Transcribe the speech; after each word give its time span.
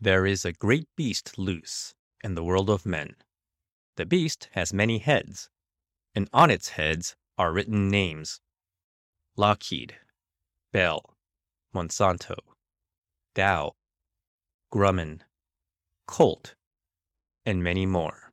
There 0.00 0.26
is 0.26 0.44
a 0.44 0.52
great 0.52 0.86
beast 0.96 1.38
loose 1.38 1.92
in 2.22 2.36
the 2.36 2.44
world 2.44 2.70
of 2.70 2.86
men. 2.86 3.16
The 3.96 4.06
beast 4.06 4.48
has 4.52 4.72
many 4.72 4.98
heads, 4.98 5.50
and 6.14 6.28
on 6.32 6.50
its 6.52 6.70
heads 6.70 7.16
are 7.36 7.52
written 7.52 7.88
names 7.88 8.40
Lockheed, 9.36 9.98
Bell, 10.72 11.16
Monsanto, 11.74 12.36
Dow, 13.34 13.74
Grumman, 14.72 15.22
Colt, 16.06 16.54
and 17.44 17.62
many 17.62 17.84
more. 17.84 18.32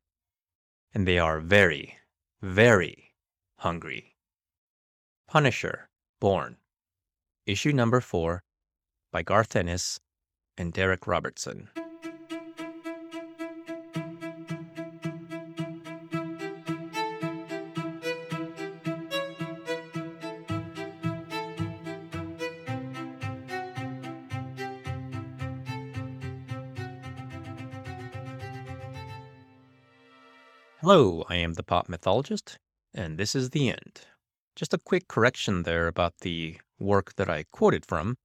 And 0.94 1.08
they 1.08 1.18
are 1.18 1.40
very, 1.40 1.98
very 2.42 3.16
hungry. 3.58 4.16
Punisher, 5.28 5.90
Born. 6.20 6.58
Issue 7.48 7.72
number 7.72 8.02
four 8.02 8.44
by 9.12 9.24
Garth 9.24 9.56
Ennis 9.56 10.00
and 10.58 10.74
Darick 10.74 11.08
Robertson. 11.08 11.70
Hello, 30.81 31.26
I 31.30 31.38
am 31.38 31.53
the 31.53 31.64
pop 31.64 31.90
mythologist, 31.90 32.59
and 32.94 33.17
this 33.17 33.34
is 33.34 33.50
the 33.50 33.70
end. 33.70 34.02
Just 34.56 34.72
a 34.72 34.78
quick 34.78 35.08
correction 35.08 35.64
there 35.64 35.88
about 35.88 36.20
the 36.22 36.59
work 36.78 37.16
that 37.16 37.28
I 37.28 37.45
quoted 37.52 37.88
from. 37.88 38.17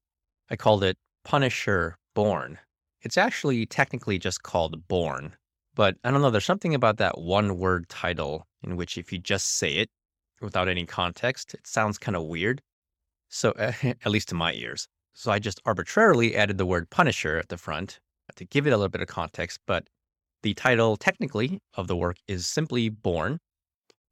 I 0.51 0.57
called 0.57 0.85
it 0.85 0.99
Punisher 1.25 1.97
Born. 2.21 2.59
It's 3.01 3.17
actually 3.17 3.65
technically 3.65 4.19
just 4.19 4.43
called 4.43 4.87
Born, 4.89 5.37
but 5.75 5.97
I 6.05 6.11
don't 6.11 6.21
know, 6.21 6.29
there's 6.29 6.45
something 6.45 6.75
about 6.75 6.99
that 6.99 7.17
one 7.17 7.57
word 7.57 7.89
title 7.89 8.47
in 8.63 8.77
which 8.77 8.99
if 8.99 9.11
you 9.11 9.19
just 9.19 9.57
say 9.57 9.77
it 9.77 9.89
without 10.43 10.69
any 10.69 10.85
context, 10.85 11.55
it 11.55 11.67
sounds 11.67 11.97
kind 11.97 12.15
of 12.15 12.25
weird. 12.25 12.61
So, 13.31 13.53
at 13.57 14.07
least 14.07 14.29
to 14.29 14.35
my 14.35 14.53
ears. 14.53 14.87
So 15.15 15.33
I 15.33 15.39
just 15.39 15.63
arbitrarily 15.65 16.37
added 16.37 16.59
the 16.59 16.67
word 16.67 16.91
Punisher 16.91 17.39
at 17.39 17.49
the 17.49 17.57
front 17.57 18.01
to 18.37 18.45
give 18.45 18.67
it 18.67 18.75
a 18.75 18.77
little 18.77 18.91
bit 18.91 19.01
of 19.01 19.09
context, 19.09 19.59
but 19.67 19.89
the 20.43 20.53
title 20.53 20.99
technically 20.99 21.63
of 21.73 21.87
the 21.87 21.97
work 21.97 22.19
is 22.29 22.47
simply 22.47 22.91
Born. 22.91 23.39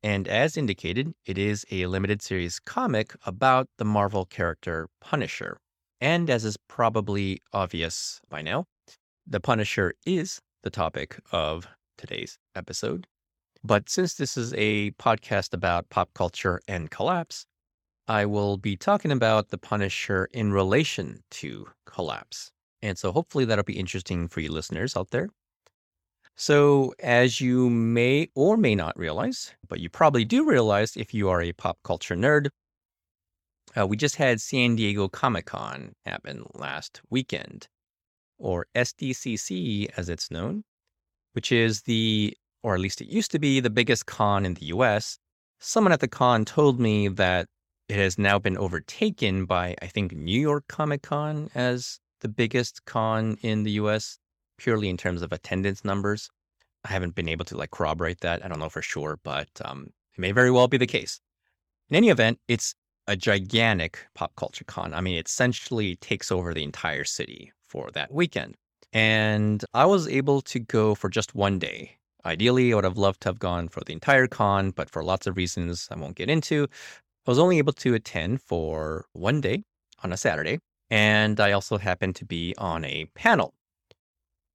And 0.03 0.27
as 0.27 0.57
indicated, 0.57 1.13
it 1.27 1.37
is 1.37 1.67
a 1.71 1.85
limited 1.85 2.23
series 2.23 2.59
comic 2.59 3.15
about 3.27 3.69
the 3.77 3.85
Marvel 3.85 4.25
character 4.25 4.89
Punisher. 4.99 5.59
And 6.01 6.31
as 6.31 6.45
is 6.45 6.57
probably 6.69 7.43
obvious 7.53 8.21
by 8.29 8.43
now, 8.43 8.67
the 9.27 9.41
Punisher 9.41 9.95
is 10.07 10.41
the 10.63 10.71
topic 10.71 11.21
of 11.33 11.67
today's 11.97 12.39
episode. 12.55 13.07
But 13.65 13.89
since 13.89 14.15
this 14.15 14.37
is 14.37 14.55
a 14.57 14.93
podcast 14.93 15.53
about 15.53 15.89
pop 15.91 16.15
culture 16.15 16.61
and 16.69 16.91
collapse, 16.91 17.45
I 18.07 18.25
will 18.25 18.57
be 18.57 18.77
talking 18.77 19.11
about 19.11 19.49
the 19.49 19.59
Punisher 19.59 20.29
in 20.33 20.53
relation 20.53 21.21
to 21.33 21.67
collapse. 21.85 22.53
And 22.81 22.97
so 22.97 23.13
hopefully 23.13 23.45
that'll 23.45 23.65
be 23.65 23.79
interesting 23.79 24.29
for 24.29 24.41
you 24.41 24.53
listeners 24.53 24.97
out 24.97 25.11
there. 25.11 25.29
So, 26.37 26.95
as 27.01 27.41
you 27.41 27.69
may 27.69 28.29
or 28.37 28.57
may 28.57 28.77
not 28.77 28.97
realize, 28.97 29.53
but 29.69 29.81
you 29.81 29.91
probably 29.91 30.25
do 30.25 30.49
realize 30.49 30.97
if 30.97 31.13
you 31.13 31.29
are 31.29 31.43
a 31.43 31.53
pop 31.53 31.79
culture 31.83 32.15
nerd, 32.15 32.51
uh, 33.79 33.87
we 33.87 33.97
just 33.97 34.17
had 34.17 34.41
San 34.41 34.77
Diego 34.77 35.09
Comic 35.09 35.47
Con 35.47 35.93
happen 36.05 36.45
last 36.55 37.01
weekend, 37.11 37.69
or 38.39 38.67
SDCC 38.75 39.89
as 39.97 40.09
it's 40.09 40.31
known, 40.31 40.65
which 41.33 41.53
is 41.53 41.83
the, 41.83 42.37
or 42.63 42.75
at 42.75 42.81
least 42.81 43.01
it 43.01 43.09
used 43.09 43.31
to 43.31 43.39
be, 43.39 43.61
the 43.61 43.71
biggest 43.71 44.07
con 44.07 44.45
in 44.45 44.55
the 44.55 44.67
US. 44.67 45.19
Someone 45.61 45.93
at 45.93 46.01
the 46.01 46.09
con 46.09 46.45
told 46.45 46.81
me 46.81 47.09
that 47.09 47.47
it 47.89 47.97
has 47.97 48.19
now 48.19 48.39
been 48.39 48.59
overtaken 48.59 49.45
by, 49.45 49.75
I 49.81 49.87
think, 49.87 50.13
New 50.13 50.41
York 50.41 50.65
Comic 50.69 51.03
Con 51.03 51.51
as 51.55 52.01
the 52.21 52.29
biggest 52.29 52.85
con 52.85 53.39
in 53.43 53.63
the 53.63 53.73
US, 53.73 54.19
purely 54.59 54.89
in 54.89 54.97
terms 54.97 55.23
of 55.23 55.33
attendance 55.33 55.85
numbers. 55.85 56.31
I 56.85 56.89
haven't 56.89 57.15
been 57.15 57.29
able 57.29 57.45
to 57.47 57.57
like 57.57 57.71
corroborate 57.71 58.21
that. 58.21 58.45
I 58.45 58.49
don't 58.49 58.59
know 58.59 58.69
for 58.69 58.83
sure, 58.83 59.19
but 59.23 59.49
um, 59.65 59.91
it 60.15 60.21
may 60.21 60.33
very 60.33 60.51
well 60.51 60.69
be 60.69 60.79
the 60.79 60.87
case. 60.87 61.21
In 61.89 61.97
any 61.97 62.11
event, 62.11 62.39
it's 62.47 62.75
a 63.09 63.17
gigantic 63.17 63.99
pop 64.15 64.37
culture 64.37 64.65
con. 64.65 64.95
I 64.95 65.01
mean, 65.01 65.17
it 65.17 65.27
essentially 65.27 65.97
takes 65.97 66.31
over 66.31 66.55
the 66.55 66.63
entire 66.63 67.05
city 67.05 67.53
for 67.67 67.91
that 67.95 68.13
weekend. 68.13 68.55
And 68.93 69.65
I 69.75 69.87
was 69.87 70.07
able 70.07 70.41
to 70.43 70.61
go 70.61 70.95
for 70.95 71.09
just 71.09 71.35
one 71.35 71.59
day. 71.59 71.97
Ideally, 72.25 72.73
I 72.73 72.77
would 72.77 72.85
have 72.85 72.99
loved 72.99 73.23
to 73.23 73.31
have 73.31 73.39
gone 73.39 73.69
for 73.69 73.81
the 73.81 73.93
entire 73.93 74.27
con, 74.27 74.71
but 74.71 74.91
for 74.91 75.03
lots 75.03 75.27
of 75.27 75.37
reasons 75.37 75.89
I 75.91 75.97
won't 75.97 76.17
get 76.17 76.31
into, 76.31 76.69
I 77.27 77.31
was 77.31 77.39
only 77.39 77.59
able 77.59 77.73
to 77.75 77.95
attend 77.95 78.43
for 78.43 79.07
one 79.13 79.41
day 79.41 79.63
on 80.03 80.13
a 80.13 80.17
Saturday. 80.17 80.59
And 80.91 81.41
I 81.41 81.53
also 81.53 81.79
happened 81.79 82.17
to 82.17 82.25
be 82.25 82.55
on 82.59 82.85
a 82.85 83.07
panel 83.15 83.55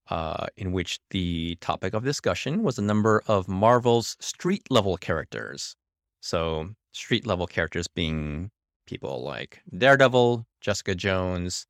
uh, 0.09 0.47
in 0.57 0.71
which 0.71 0.99
the 1.09 1.55
topic 1.61 1.93
of 1.93 2.03
discussion 2.03 2.63
was 2.63 2.77
a 2.77 2.81
number 2.81 3.23
of 3.27 3.47
Marvel's 3.47 4.17
street 4.19 4.63
level 4.69 4.97
characters. 4.97 5.75
So, 6.21 6.69
street 6.93 7.27
level 7.27 7.45
characters 7.47 7.87
being 7.87 8.49
people 8.87 9.23
like 9.23 9.61
Daredevil, 9.77 10.45
Jessica 10.61 10.95
Jones, 10.95 11.65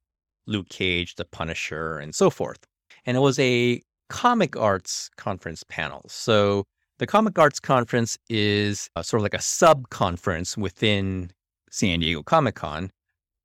Luke 0.46 0.70
Cage, 0.70 1.16
The 1.16 1.26
Punisher, 1.26 1.98
and 1.98 2.14
so 2.14 2.30
forth. 2.30 2.60
And 3.06 3.18
it 3.18 3.22
was 3.22 3.40
a 3.40 3.82
comic 4.10 4.56
arts 4.56 5.10
conference 5.18 5.64
panel. 5.68 6.04
So 6.08 6.66
the 7.00 7.08
comic 7.08 7.38
arts 7.40 7.60
conference 7.60 8.18
is 8.30 8.90
a, 8.96 9.04
sort 9.04 9.20
of 9.20 9.24
like 9.24 9.34
a 9.34 9.42
sub 9.42 9.90
conference 9.90 10.58
within 10.58 11.32
San 11.72 12.00
Diego 12.00 12.22
Comic 12.22 12.56
Con 12.56 12.92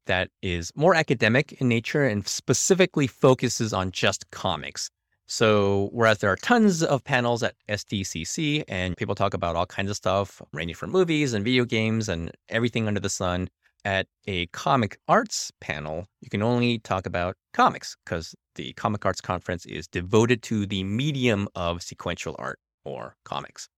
that 0.07 0.31
is 0.43 0.73
more 0.75 0.95
academic 0.95 1.53
in 1.61 1.69
nature 1.69 2.05
and 2.05 2.27
specifically 2.27 3.07
focuses 3.07 3.73
on 3.73 3.91
just 3.91 4.31
comics. 4.31 4.91
So, 5.31 5.91
whereas 5.93 6.19
there 6.19 6.33
are 6.33 6.37
tons 6.37 6.83
of 6.83 7.05
panels 7.05 7.43
at 7.43 7.55
SDCC 7.69 8.65
and 8.67 8.97
people 8.97 9.15
talk 9.15 9.35
about 9.35 9.57
all 9.57 9.67
kinds 9.67 9.91
of 9.91 9.97
stuff, 9.97 10.41
ranging 10.55 10.75
from 10.75 10.91
movies 10.91 11.35
and 11.35 11.45
video 11.45 11.67
games 11.67 12.09
and 12.09 12.33
everything 12.49 12.89
under 12.89 12.99
the 12.99 13.11
sun, 13.11 13.49
at 13.85 14.07
a 14.27 14.47
comic 14.47 14.99
arts 15.07 15.53
panel, 15.61 16.07
you 16.23 16.31
can 16.31 16.43
only 16.43 16.79
talk 16.79 17.05
about 17.05 17.37
comics 17.53 17.95
because 18.05 18.35
the 18.55 18.73
Comic 18.73 19.05
Arts 19.05 19.21
Conference 19.21 19.67
is 19.67 19.87
devoted 19.87 20.43
to 20.45 20.65
the 20.65 20.83
medium 20.83 21.47
of 21.55 21.83
sequential 21.83 22.35
art 22.39 22.59
or 22.87 23.15
comics. 23.25 23.69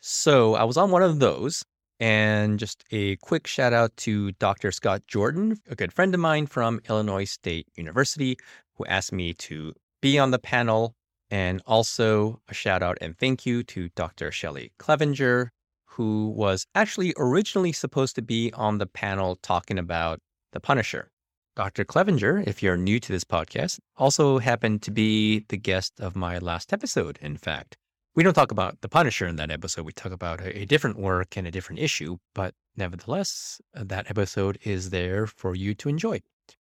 So, 0.00 0.54
I 0.54 0.62
was 0.62 0.76
on 0.76 0.92
one 0.92 1.02
of 1.02 1.18
those. 1.18 1.64
And 2.00 2.58
just 2.58 2.82
a 2.90 3.14
quick 3.16 3.46
shout 3.46 3.72
out 3.72 3.96
to 3.98 4.32
Dr. 4.32 4.72
Scott 4.72 5.02
Jordan, 5.06 5.56
a 5.68 5.76
good 5.76 5.92
friend 5.92 6.12
of 6.14 6.20
mine 6.20 6.46
from 6.46 6.80
Illinois 6.88 7.24
State 7.24 7.68
University, 7.76 8.36
who 8.74 8.84
asked 8.86 9.12
me 9.12 9.34
to 9.34 9.72
be 10.02 10.18
on 10.18 10.32
the 10.32 10.38
panel. 10.38 10.94
And 11.30 11.62
also 11.66 12.42
a 12.48 12.52
shout 12.52 12.82
out 12.82 12.98
and 13.00 13.16
thank 13.16 13.46
you 13.46 13.62
to 13.62 13.88
Dr. 13.96 14.30
Shelley 14.30 14.72
Clevenger, 14.78 15.50
who 15.86 16.28
was 16.28 16.66
actually 16.74 17.14
originally 17.16 17.72
supposed 17.72 18.14
to 18.16 18.22
be 18.22 18.52
on 18.52 18.76
the 18.76 18.86
panel 18.86 19.36
talking 19.36 19.78
about 19.78 20.20
The 20.52 20.60
Punisher. 20.60 21.10
Dr. 21.56 21.84
Clevenger, 21.84 22.44
if 22.46 22.62
you're 22.62 22.76
new 22.76 23.00
to 23.00 23.12
this 23.12 23.24
podcast, 23.24 23.78
also 23.96 24.38
happened 24.38 24.82
to 24.82 24.90
be 24.90 25.46
the 25.48 25.56
guest 25.56 26.00
of 26.00 26.16
my 26.16 26.38
last 26.38 26.72
episode, 26.72 27.18
in 27.22 27.38
fact. 27.38 27.78
We 28.14 28.22
don't 28.22 28.34
talk 28.34 28.52
about 28.52 28.82
The 28.82 28.88
Punisher 28.90 29.26
in 29.26 29.36
that 29.36 29.50
episode. 29.50 29.86
We 29.86 29.92
talk 29.92 30.12
about 30.12 30.42
a, 30.42 30.66
different 30.66 30.98
work 30.98 31.36
and 31.36 31.46
a 31.46 31.50
different 31.50 31.80
issue, 31.80 32.18
but 32.34 32.54
nevertheless, 32.76 33.60
that 33.72 34.10
episode 34.10 34.58
is 34.64 34.90
there 34.90 35.26
for 35.26 35.54
you 35.54 35.74
to 35.76 35.88
enjoy. 35.88 36.20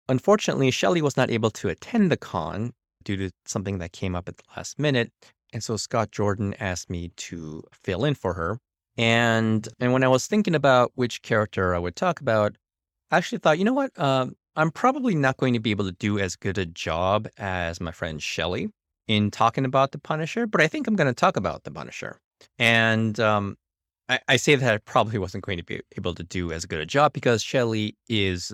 Unfortunately, 0.07 0.69
Shelley 0.69 1.01
was 1.01 1.17
not 1.17 1.31
able 1.31 1.49
to 1.51 1.69
attend 1.69 2.11
the 2.11 2.17
con 2.17 2.73
due 3.03 3.17
to 3.17 3.31
something 3.45 3.79
that 3.79 3.91
came 3.91 4.15
up 4.15 4.27
at 4.27 4.37
the 4.37 4.43
last 4.55 4.79
minute. 4.79 5.11
And 5.53 5.63
so 5.63 5.77
Scott 5.77 6.11
Jordan 6.11 6.55
asked 6.59 6.89
me 6.89 7.11
to 7.17 7.63
fill 7.71 8.05
in 8.05 8.15
for 8.15 8.33
her. 8.33 8.57
And 8.97 9.67
and 9.79 9.93
when 9.93 10.03
I 10.03 10.07
was 10.07 10.27
thinking 10.27 10.55
about 10.55 10.91
which 10.95 11.21
character 11.21 11.73
I 11.73 11.79
would 11.79 11.95
talk 11.95 12.19
about, 12.21 12.55
I 13.09 13.17
actually 13.17 13.39
thought, 13.39 13.59
you 13.59 13.65
know 13.65 13.73
what? 13.73 13.97
Um, 13.99 14.35
I'm 14.55 14.71
probably 14.71 15.15
not 15.15 15.37
going 15.37 15.53
to 15.53 15.59
be 15.59 15.71
able 15.71 15.85
to 15.85 15.93
do 15.93 16.19
as 16.19 16.35
good 16.35 16.57
a 16.57 16.65
job 16.65 17.27
as 17.37 17.79
my 17.79 17.91
friend 17.91 18.21
Shelley 18.21 18.69
in 19.07 19.31
talking 19.31 19.65
about 19.65 19.91
the 19.91 19.97
Punisher, 19.97 20.45
but 20.45 20.61
I 20.61 20.67
think 20.67 20.87
I'm 20.87 20.95
going 20.95 21.07
to 21.07 21.13
talk 21.13 21.37
about 21.37 21.63
the 21.63 21.71
Punisher. 21.71 22.19
And 22.59 23.19
um, 23.19 23.57
I, 24.09 24.19
I, 24.27 24.37
say 24.37 24.55
that 24.55 24.73
I 24.73 24.77
probably 24.79 25.19
wasn't 25.19 25.43
going 25.43 25.57
to 25.57 25.63
be 25.63 25.81
able 25.97 26.13
to 26.15 26.23
do 26.23 26.51
as 26.51 26.65
good 26.65 26.79
a 26.79 26.85
job 26.85 27.13
because 27.13 27.41
Shelley 27.41 27.95
is 28.09 28.51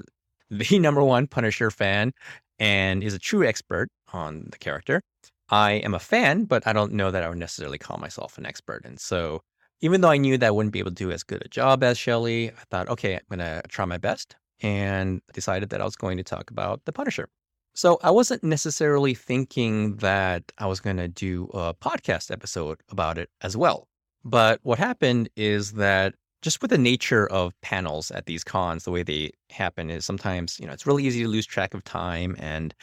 the 0.50 0.80
number 0.80 1.04
one 1.04 1.28
Punisher 1.28 1.72
fan 1.72 2.12
and 2.60 3.04
is 3.04 3.14
a 3.14 3.20
true 3.20 3.46
expert 3.46 3.90
on 4.14 4.48
the 4.52 4.58
character. 4.58 5.02
I 5.50 5.74
am 5.74 5.94
a 5.94 6.00
fan, 6.00 6.46
but 6.46 6.68
I 6.68 6.74
don't 6.74 6.94
know 6.94 7.12
that 7.12 7.24
I 7.24 7.30
would 7.30 7.38
necessarily 7.38 7.78
call 7.78 7.98
myself 7.98 8.38
an 8.38 8.46
expert. 8.46 8.84
And 8.86 9.00
so, 9.00 9.42
even 9.82 10.02
though 10.02 10.10
I 10.10 10.18
knew 10.18 10.38
that 10.38 10.48
I 10.48 10.52
wouldn't 10.52 10.74
be 10.74 10.80
able 10.80 10.92
to 10.92 10.96
do 10.96 11.12
as 11.12 11.24
good 11.24 11.44
a 11.46 11.50
job 11.50 11.84
as 11.84 11.98
Shelley, 11.98 12.50
I 12.50 12.64
thought, 12.70 12.90
okay, 12.90 13.16
I'm 13.16 13.22
going 13.30 13.40
to 13.40 13.62
try 13.70 13.86
my 13.86 13.98
best 13.98 14.36
and 14.62 15.22
decided 15.34 15.70
that 15.70 15.82
I 15.82 15.86
was 15.86 15.96
going 15.96 16.18
to 16.18 16.24
talk 16.24 16.50
about 16.50 16.84
The 16.86 16.92
Punisher. 16.92 17.30
So 17.76 18.00
I 18.02 18.10
wasn't 18.10 18.44
necessarily 18.44 19.14
thinking 19.14 19.98
that 19.98 20.52
I 20.58 20.66
was 20.66 20.80
going 20.80 20.98
to 20.98 21.08
do 21.08 21.50
a 21.54 21.76
podcast 21.76 22.32
episode 22.32 22.80
about 22.90 23.20
it 23.20 23.30
as 23.42 23.56
well. 23.56 23.88
But 24.26 24.60
what 24.64 24.80
happened 24.80 25.30
is 25.36 25.74
that 25.74 26.16
just 26.42 26.62
with 26.62 26.72
the 26.72 26.78
nature 26.78 27.28
of 27.28 27.54
panels 27.62 28.10
at 28.12 28.26
these 28.26 28.44
cons, 28.44 28.84
the 28.84 28.92
way 28.92 29.04
they 29.04 29.32
happen 29.52 29.90
is 29.90 30.06
sometimes, 30.06 30.60
you 30.60 30.66
know, 30.66 30.74
it's 30.74 30.88
really 30.88 31.04
easy 31.04 31.22
to 31.22 31.30
lose 31.30 31.46
track 31.46 31.74
of 31.74 31.84
time. 31.84 32.36
And 32.40 32.74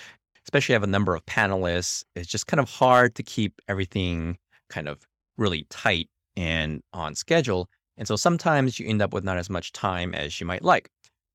especially 0.46 0.74
have 0.74 0.82
a 0.82 0.88
number 0.88 1.14
of 1.14 1.24
panelists, 1.26 2.04
it's 2.14 2.28
just 2.28 2.46
kind 2.46 2.60
of 2.60 2.68
hard 2.68 3.14
to 3.16 3.22
keep 3.22 3.60
everything 3.68 4.38
kind 4.68 4.88
of 4.88 4.98
really 5.36 5.66
tight 5.70 6.08
and 6.36 6.82
on 6.92 7.14
schedule. 7.14 7.68
And 7.96 8.08
so 8.08 8.16
sometimes 8.16 8.78
you 8.78 8.86
end 8.88 9.02
up 9.02 9.12
with 9.12 9.24
not 9.24 9.38
as 9.38 9.48
much 9.48 9.72
time 9.72 10.14
as 10.14 10.40
you 10.40 10.46
might 10.46 10.62
like. 10.62 10.90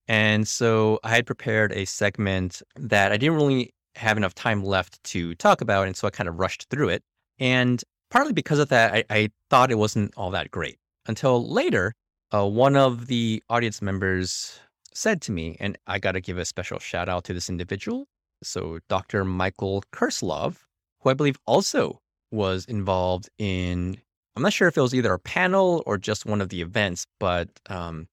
And 0.08 0.48
so 0.48 1.00
I 1.04 1.10
had 1.10 1.26
prepared 1.26 1.72
a 1.72 1.86
segment 1.86 2.62
that 2.76 3.12
I 3.12 3.18
didn't 3.18 3.36
really 3.36 3.74
have 3.96 4.18
enough 4.18 4.34
time 4.36 4.64
left 4.64 5.02
to 5.04 5.36
talk 5.36 5.62
about. 5.62 5.88
And 5.88 5.96
so 5.96 6.08
I 6.08 6.12
kind 6.12 6.28
of 6.28 6.40
rushed 6.40 6.68
through 6.70 6.90
it. 6.90 7.04
And 7.38 7.84
partly 8.10 8.34
because 8.34 8.60
of 8.60 8.70
that, 8.70 8.94
I, 8.94 9.04
I 9.10 9.30
thought 9.50 9.72
it 9.72 9.78
wasn't 9.78 10.14
all 10.18 10.32
that 10.32 10.52
great 10.52 10.78
until 11.06 11.48
later. 11.50 11.94
Uh, 12.34 12.48
one 12.48 12.76
of 12.76 13.08
the 13.08 13.42
audience 13.50 13.82
members 13.82 14.60
said 14.94 15.22
to 15.22 15.32
me, 15.32 15.58
and 15.60 15.78
I 15.88 16.00
got 16.00 16.14
to 16.14 16.22
give 16.22 16.38
a 16.38 16.46
special 16.46 16.80
shout 16.80 17.10
out 17.10 17.24
to 17.26 17.34
this 17.34 17.50
individual. 17.50 18.08
So, 18.44 18.80
Dr. 18.88 19.26
Michael 19.26 19.84
Kerslove, 19.92 20.58
who 21.02 21.10
I 21.10 21.14
believe 21.14 21.38
also 21.46 22.02
was 22.32 22.66
involved 22.66 23.30
in, 23.38 23.98
I'm 24.36 24.44
not 24.44 24.54
sure 24.54 24.68
if 24.68 24.78
it 24.78 24.82
was 24.82 24.94
either 24.94 25.14
a 25.14 25.20
panel 25.20 25.84
or 25.86 25.98
just 25.98 26.26
one 26.26 26.42
of 26.42 26.50
the 26.50 26.62
events, 26.62 27.06
but 27.20 27.50
um, 27.70 28.08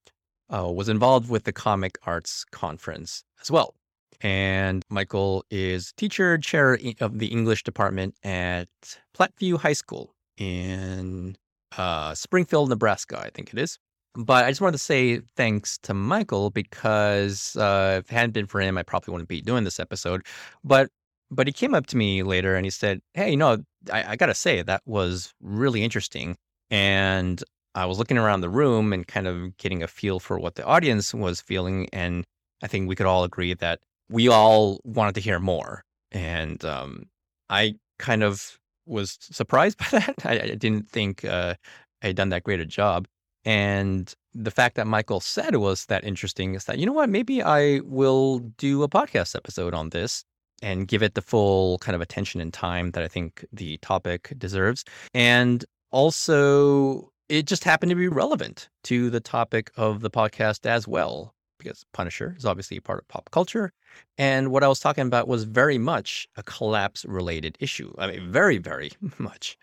uh, 0.53 0.71
was 0.71 0.89
involved 0.89 1.29
with 1.29 1.43
the 1.43 1.53
Comic 1.53 1.97
Arts 2.03 2.45
Conference 2.51 3.23
as 3.41 3.51
well. 3.51 3.75
And 4.21 4.83
Michael 4.89 5.45
is 5.51 5.93
teacher 5.93 6.37
chair 6.39 6.79
of 6.99 7.19
the 7.19 7.27
English 7.27 7.63
department 7.63 8.15
at 8.23 8.67
Platteview 9.15 9.59
High 9.59 9.73
School 9.73 10.15
in 10.37 11.37
uh, 11.77 12.15
Springfield, 12.15 12.69
Nebraska, 12.69 13.19
I 13.19 13.29
think 13.29 13.53
it 13.53 13.59
is. 13.59 13.77
But 14.17 14.45
I 14.45 14.49
just 14.49 14.61
wanted 14.61 14.73
to 14.73 14.83
say 14.83 15.19
thanks 15.35 15.77
to 15.83 15.93
Michael 15.93 16.49
because 16.49 17.55
uh, 17.55 18.01
if 18.03 18.11
it 18.11 18.15
hadn't 18.15 18.33
been 18.33 18.47
for 18.47 18.59
him, 18.59 18.77
I 18.77 18.83
probably 18.83 19.11
wouldn't 19.11 19.29
be 19.29 19.41
doing 19.41 19.63
this 19.63 19.79
episode. 19.79 20.25
But 20.63 20.89
but 21.29 21.45
he 21.45 21.53
came 21.53 21.75
up 21.75 21.85
to 21.87 21.97
me 21.97 22.23
later 22.23 22.55
and 22.55 22.65
he 22.65 22.71
said, 22.71 23.01
"Hey, 23.13 23.31
you 23.31 23.37
know, 23.37 23.59
I, 23.93 24.11
I 24.11 24.15
got 24.15 24.25
to 24.27 24.33
say 24.33 24.61
that 24.63 24.81
was 24.85 25.33
really 25.41 25.83
interesting, 25.83 26.35
and 26.71 27.43
I 27.77 27.85
was 27.85 27.99
looking 27.99 28.17
around 28.17 28.41
the 28.41 28.49
room 28.49 28.91
and 28.91 29.07
kind 29.07 29.27
of 29.27 29.55
getting 29.57 29.83
a 29.83 29.87
feel 29.87 30.19
for 30.19 30.39
what 30.39 30.55
the 30.55 30.65
audience 30.65 31.13
was 31.13 31.41
feeling. 31.41 31.87
And 31.93 32.25
I 32.63 32.67
think 32.67 32.89
we 32.89 32.95
could 32.95 33.05
all 33.05 33.23
agree 33.23 33.53
that 33.53 33.79
we 34.09 34.27
all 34.29 34.81
wanted 34.83 35.13
to 35.15 35.21
hear 35.21 35.39
more. 35.39 35.83
And 36.11 36.65
um, 36.65 37.03
I 37.51 37.75
kind 37.99 38.23
of 38.23 38.57
was 38.87 39.19
surprised 39.21 39.77
by 39.91 39.99
that. 39.99 40.25
I, 40.25 40.39
I 40.39 40.55
didn't 40.55 40.89
think 40.89 41.23
uh, 41.23 41.53
I 42.01 42.07
had 42.07 42.15
done 42.15 42.29
that 42.29 42.43
great 42.43 42.59
a 42.59 42.65
job. 42.65 43.07
And 43.47 44.13
the 44.33 44.51
fact 44.51 44.75
that 44.75 44.87
Michael 44.87 45.21
said 45.21 45.53
it 45.53 45.59
was 45.59 45.85
that 45.85 46.03
interesting 46.03 46.53
is 46.53 46.65
that, 46.65 46.79
you 46.79 46.85
know 46.85 46.91
what, 46.91 47.09
maybe 47.09 47.41
I 47.41 47.79
will 47.85 48.39
do 48.57 48.83
a 48.83 48.89
podcast 48.89 49.37
episode 49.37 49.73
on 49.73 49.91
this 49.91 50.25
and 50.61 50.85
give 50.85 51.01
it 51.01 51.13
the 51.13 51.21
full 51.21 51.77
kind 51.77 51.95
of 51.95 52.01
attention 52.01 52.41
and 52.41 52.53
time 52.53 52.91
that 52.91 53.03
I 53.03 53.07
think 53.07 53.45
the 53.53 53.77
topic 53.77 54.33
deserves. 54.37 54.83
And 55.13 55.63
also 55.91 57.09
it 57.29 57.47
just 57.47 57.63
happened 57.63 57.89
to 57.91 57.95
be 57.95 58.09
relevant 58.09 58.67
to 58.83 59.09
the 59.09 59.21
topic 59.21 59.71
of 59.77 60.01
the 60.01 60.11
podcast 60.11 60.65
as 60.65 60.85
well, 60.85 61.33
because 61.57 61.85
Punisher 61.93 62.35
is 62.37 62.45
obviously 62.45 62.75
a 62.75 62.81
part 62.81 62.99
of 62.99 63.07
pop 63.07 63.31
culture. 63.31 63.71
And 64.17 64.51
what 64.51 64.61
I 64.61 64.67
was 64.67 64.81
talking 64.81 65.07
about 65.07 65.29
was 65.29 65.45
very 65.45 65.77
much 65.77 66.27
a 66.35 66.43
collapse 66.43 67.05
related 67.05 67.57
issue. 67.61 67.93
I 67.97 68.07
mean, 68.07 68.29
very, 68.29 68.57
very 68.57 68.91
much. 69.17 69.57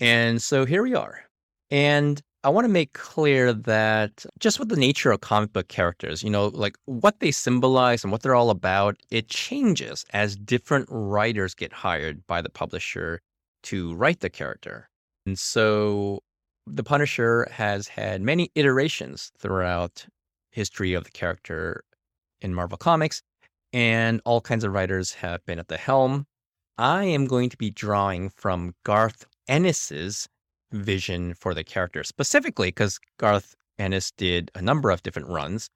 And 0.00 0.42
so 0.42 0.66
here 0.66 0.82
we 0.82 0.94
are. 0.94 1.22
And 1.70 2.20
I 2.44 2.48
want 2.48 2.64
to 2.64 2.72
make 2.72 2.92
clear 2.94 3.52
that 3.52 4.26
just 4.40 4.58
with 4.58 4.68
the 4.68 4.76
nature 4.76 5.12
of 5.12 5.20
comic 5.20 5.52
book 5.52 5.68
characters, 5.68 6.24
you 6.24 6.30
know, 6.30 6.48
like 6.48 6.76
what 6.86 7.20
they 7.20 7.30
symbolize 7.30 8.02
and 8.02 8.10
what 8.10 8.22
they're 8.22 8.34
all 8.34 8.50
about, 8.50 8.96
it 9.10 9.28
changes 9.28 10.04
as 10.12 10.34
different 10.34 10.88
writers 10.90 11.54
get 11.54 11.72
hired 11.72 12.26
by 12.26 12.42
the 12.42 12.50
publisher 12.50 13.20
to 13.64 13.94
write 13.94 14.20
the 14.20 14.30
character. 14.30 14.88
And 15.24 15.38
so 15.38 16.20
the 16.66 16.82
Punisher 16.82 17.48
has 17.52 17.86
had 17.86 18.22
many 18.22 18.50
iterations 18.56 19.30
throughout 19.38 20.04
history 20.50 20.94
of 20.94 21.04
the 21.04 21.12
character 21.12 21.84
in 22.40 22.54
Marvel 22.54 22.76
Comics, 22.76 23.22
and 23.72 24.20
all 24.24 24.40
kinds 24.40 24.64
of 24.64 24.72
writers 24.72 25.12
have 25.12 25.44
been 25.46 25.60
at 25.60 25.68
the 25.68 25.76
helm. 25.76 26.26
I 26.76 27.04
am 27.04 27.26
going 27.26 27.50
to 27.50 27.56
be 27.56 27.70
drawing 27.70 28.30
from 28.30 28.74
Garth 28.84 29.26
Ennis's 29.46 30.28
vision 30.72 31.34
for 31.34 31.54
the 31.54 31.64
character, 31.64 32.04
specifically 32.04 32.68
because 32.68 32.98
Garth 33.18 33.54
Ennis 33.78 34.10
did 34.12 34.50
a 34.54 34.62
number 34.62 34.90
of 34.90 35.02
different 35.02 35.28
runs 35.28 35.68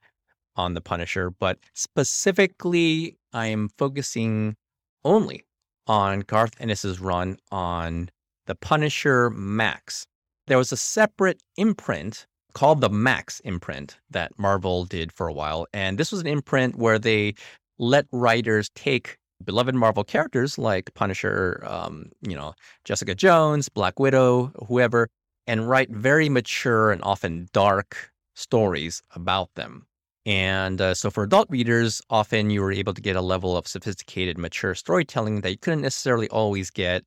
on 0.56 0.74
the 0.74 0.80
Punisher, 0.80 1.30
but 1.30 1.58
specifically, 1.74 3.16
I 3.32 3.46
am 3.46 3.68
focusing 3.76 4.56
only 5.04 5.44
on 5.86 6.20
Garth 6.20 6.54
Ennis's 6.58 7.00
run 7.00 7.38
on 7.50 8.10
the 8.46 8.54
Punisher 8.54 9.30
Max 9.30 10.06
there 10.46 10.58
was 10.58 10.72
a 10.72 10.76
separate 10.76 11.42
imprint 11.56 12.26
called 12.54 12.80
the 12.80 12.88
Max 12.88 13.40
imprint 13.40 13.98
that 14.10 14.38
Marvel 14.38 14.84
did 14.84 15.12
for 15.12 15.26
a 15.26 15.32
while. 15.32 15.66
And 15.74 15.98
this 15.98 16.12
was 16.12 16.20
an 16.20 16.26
imprint 16.26 16.76
where 16.76 16.98
they 16.98 17.34
let 17.78 18.06
writers 18.12 18.70
take 18.74 19.18
beloved 19.44 19.74
Marvel 19.74 20.04
characters 20.04 20.58
like 20.58 20.92
Punisher, 20.94 21.62
um, 21.66 22.10
you 22.22 22.34
know, 22.34 22.54
Jessica 22.84 23.14
Jones, 23.14 23.68
Black 23.68 23.98
Widow, 23.98 24.52
whoever, 24.68 25.08
and 25.46 25.68
write 25.68 25.90
very 25.90 26.28
mature 26.28 26.90
and 26.90 27.02
often 27.02 27.48
dark 27.52 28.12
stories 28.34 29.02
about 29.14 29.54
them. 29.54 29.86
And 30.26 30.80
uh, 30.80 30.94
so 30.94 31.10
for 31.10 31.22
adult 31.22 31.48
readers, 31.50 32.02
often 32.10 32.50
you 32.50 32.60
were 32.60 32.72
able 32.72 32.94
to 32.94 33.00
get 33.00 33.14
a 33.14 33.20
level 33.20 33.56
of 33.56 33.68
sophisticated, 33.68 34.38
mature 34.38 34.74
storytelling 34.74 35.42
that 35.42 35.50
you 35.52 35.58
couldn't 35.58 35.82
necessarily 35.82 36.28
always 36.30 36.70
get 36.70 37.04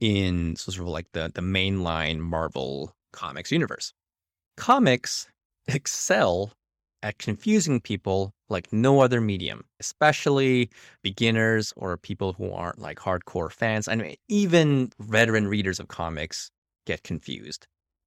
in 0.00 0.56
sort 0.56 0.78
of 0.78 0.88
like 0.88 1.06
the 1.12 1.30
the 1.34 1.42
mainline 1.42 2.18
Marvel 2.18 2.94
comics 3.12 3.52
universe. 3.52 3.92
Comics 4.56 5.28
excel 5.66 6.52
at 7.04 7.18
confusing 7.18 7.80
people 7.80 8.32
like 8.48 8.72
no 8.72 9.00
other 9.00 9.20
medium, 9.20 9.62
especially 9.78 10.70
beginners 11.02 11.72
or 11.76 11.98
people 11.98 12.32
who 12.32 12.50
aren't 12.50 12.78
like 12.78 12.98
hardcore 12.98 13.52
fans. 13.52 13.86
I 13.86 13.94
mean, 13.94 14.16
even 14.28 14.90
veteran 14.98 15.46
readers 15.46 15.78
of 15.78 15.88
comics 15.88 16.50
get 16.86 17.02
confused. 17.02 17.66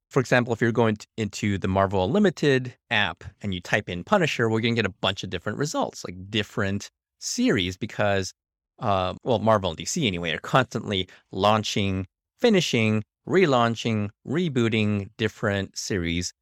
For 0.09 0.19
example, 0.19 0.51
if 0.51 0.61
you're 0.61 0.71
going 0.71 0.97
into 1.15 1.59
the 1.59 1.67
Marvel 1.67 2.03
Unlimited 2.03 2.75
app 2.89 3.23
and 3.41 3.53
you 3.53 3.61
type 3.61 3.87
in 3.87 4.03
Punisher, 4.03 4.49
we're 4.49 4.61
going 4.61 4.73
to 4.73 4.81
get 4.81 4.89
a 4.89 4.95
bunch 5.01 5.23
of 5.23 5.29
different 5.29 5.59
results, 5.59 6.03
like 6.03 6.15
different 6.31 6.89
series, 7.19 7.77
because 7.77 8.33
uh, 8.79 9.13
well, 9.23 9.39
Marvel 9.39 9.69
and 9.69 9.79
DC 9.79 10.07
anyway, 10.07 10.31
are 10.31 10.39
constantly 10.39 11.07
launching, 11.31 12.07
finishing, 12.39 13.03
relaunching, 13.27 14.09
rebooting 14.27 15.09
different 15.17 15.77
series 15.77 16.33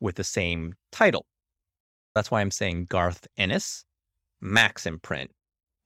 with 0.00 0.16
the 0.16 0.24
same 0.24 0.74
title. 0.90 1.24
That's 2.14 2.30
why 2.30 2.40
I'm 2.40 2.50
saying 2.50 2.86
Garth 2.86 3.26
Ennis, 3.36 3.84
Max 4.40 4.86
imprint 4.86 5.30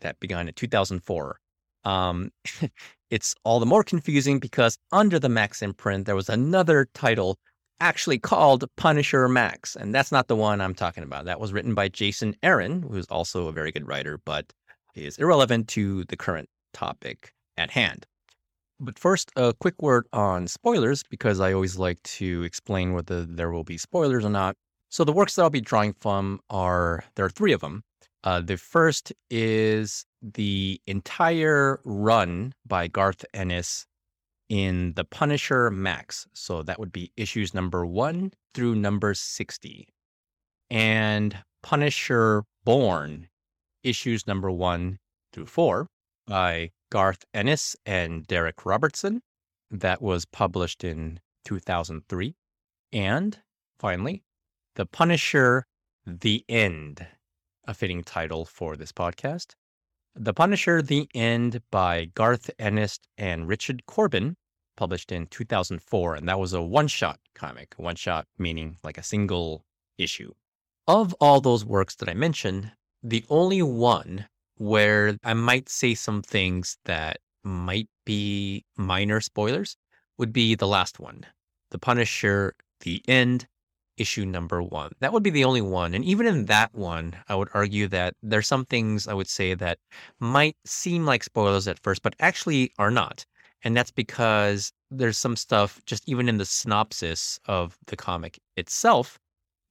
that 0.00 0.20
began 0.20 0.48
in 0.48 0.54
2004. 0.54 1.38
Um, 1.84 2.30
it's 3.10 3.34
all 3.44 3.60
the 3.60 3.66
more 3.66 3.84
confusing 3.84 4.38
because 4.38 4.78
under 4.92 5.18
the 5.18 5.28
Max 5.28 5.62
imprint, 5.62 6.06
there 6.06 6.16
was 6.16 6.28
another 6.28 6.88
title 6.94 7.38
actually 7.80 8.18
called 8.18 8.64
Punisher 8.76 9.28
Max. 9.28 9.76
And 9.76 9.94
that's 9.94 10.12
not 10.12 10.28
the 10.28 10.36
one 10.36 10.60
I'm 10.60 10.74
talking 10.74 11.02
about. 11.02 11.24
That 11.24 11.40
was 11.40 11.52
written 11.52 11.74
by 11.74 11.88
Jason 11.88 12.36
Aaron, 12.42 12.82
who's 12.82 13.06
also 13.06 13.48
a 13.48 13.52
very 13.52 13.72
good 13.72 13.86
writer, 13.86 14.18
but 14.24 14.52
is 14.94 15.18
irrelevant 15.18 15.68
to 15.68 16.04
the 16.04 16.16
current 16.16 16.48
topic 16.72 17.32
at 17.56 17.70
hand. 17.70 18.06
But 18.80 18.98
first, 18.98 19.30
a 19.36 19.52
quick 19.54 19.80
word 19.80 20.06
on 20.12 20.48
spoilers, 20.48 21.02
because 21.08 21.40
I 21.40 21.52
always 21.52 21.78
like 21.78 22.02
to 22.02 22.42
explain 22.42 22.92
whether 22.92 23.24
there 23.24 23.50
will 23.50 23.64
be 23.64 23.78
spoilers 23.78 24.24
or 24.24 24.30
not. 24.30 24.56
So, 24.94 25.02
the 25.02 25.12
works 25.12 25.34
that 25.34 25.42
I'll 25.42 25.50
be 25.50 25.60
drawing 25.60 25.92
from 25.94 26.38
are 26.50 27.02
there 27.16 27.24
are 27.24 27.28
three 27.28 27.52
of 27.52 27.60
them. 27.60 27.82
Uh, 28.22 28.40
the 28.40 28.56
first 28.56 29.12
is 29.28 30.06
the 30.22 30.80
entire 30.86 31.80
run 31.84 32.54
by 32.64 32.86
Garth 32.86 33.24
Ennis 33.34 33.86
in 34.48 34.92
The 34.94 35.02
Punisher 35.02 35.68
Max. 35.72 36.28
So, 36.32 36.62
that 36.62 36.78
would 36.78 36.92
be 36.92 37.10
issues 37.16 37.52
number 37.52 37.84
one 37.84 38.34
through 38.54 38.76
number 38.76 39.14
60. 39.14 39.88
And 40.70 41.38
Punisher 41.64 42.44
Born 42.64 43.26
issues 43.82 44.28
number 44.28 44.52
one 44.52 45.00
through 45.32 45.46
four 45.46 45.88
by 46.28 46.70
Garth 46.92 47.24
Ennis 47.34 47.74
and 47.84 48.28
Darick 48.28 48.64
Robertson. 48.64 49.22
That 49.72 50.00
was 50.00 50.24
published 50.24 50.84
in 50.84 51.18
2003. 51.44 52.36
And 52.92 53.40
finally, 53.80 54.22
The 54.76 54.86
Punisher 54.86 55.68
The 56.04 56.44
End, 56.48 57.06
a 57.64 57.74
fitting 57.74 58.02
title 58.02 58.44
for 58.44 58.76
this 58.76 58.90
podcast, 58.90 59.54
The 60.16 60.34
Punisher 60.34 60.82
The 60.82 61.08
End 61.14 61.62
by 61.70 62.06
Garth 62.06 62.50
Ennis 62.58 62.98
and 63.16 63.46
Richard 63.46 63.86
Corbin, 63.86 64.34
published 64.76 65.12
in 65.12 65.28
2004. 65.28 66.16
And 66.16 66.28
that 66.28 66.40
was 66.40 66.54
a 66.54 66.60
one 66.60 66.88
shot 66.88 67.20
comic. 67.36 67.74
One 67.76 67.94
shot 67.94 68.26
meaning 68.36 68.78
like 68.82 68.98
a 68.98 69.04
single 69.04 69.64
issue. 69.96 70.32
Of 70.88 71.14
all 71.20 71.40
those 71.40 71.64
works 71.64 71.94
that 71.96 72.08
I 72.08 72.14
mentioned, 72.14 72.72
the 73.00 73.24
only 73.28 73.62
one 73.62 74.26
where 74.56 75.16
I 75.22 75.34
might 75.34 75.68
say 75.68 75.94
some 75.94 76.20
things 76.20 76.78
that 76.84 77.20
might 77.44 77.88
be 78.04 78.64
minor 78.76 79.20
spoilers 79.20 79.76
would 80.18 80.32
be 80.32 80.56
the 80.56 80.66
last 80.66 80.98
one 80.98 81.26
The 81.70 81.78
Punisher 81.78 82.56
The 82.80 83.04
End 83.06 83.46
issue 83.96 84.24
number 84.24 84.62
one. 84.62 84.92
That 85.00 85.12
would 85.12 85.22
be 85.22 85.30
the 85.30 85.44
only 85.44 85.62
one. 85.62 85.94
And 85.94 86.04
even 86.04 86.26
in 86.26 86.46
that 86.46 86.74
one, 86.74 87.16
I 87.28 87.34
would 87.34 87.48
argue 87.54 87.88
that 87.88 88.14
there's 88.22 88.46
some 88.46 88.64
things 88.64 89.08
I 89.08 89.14
would 89.14 89.28
say 89.28 89.54
that 89.54 89.78
might 90.20 90.56
seem 90.64 91.04
like 91.04 91.24
spoilers 91.24 91.68
at 91.68 91.82
first, 91.82 92.02
but 92.02 92.14
actually 92.20 92.72
are 92.78 92.90
not. 92.90 93.24
And 93.62 93.76
that's 93.76 93.90
because 93.90 94.72
there's 94.90 95.18
some 95.18 95.36
stuff 95.36 95.80
just 95.86 96.08
even 96.08 96.28
in 96.28 96.38
the 96.38 96.44
synopsis 96.44 97.38
of 97.46 97.78
the 97.86 97.96
comic 97.96 98.38
itself 98.56 99.18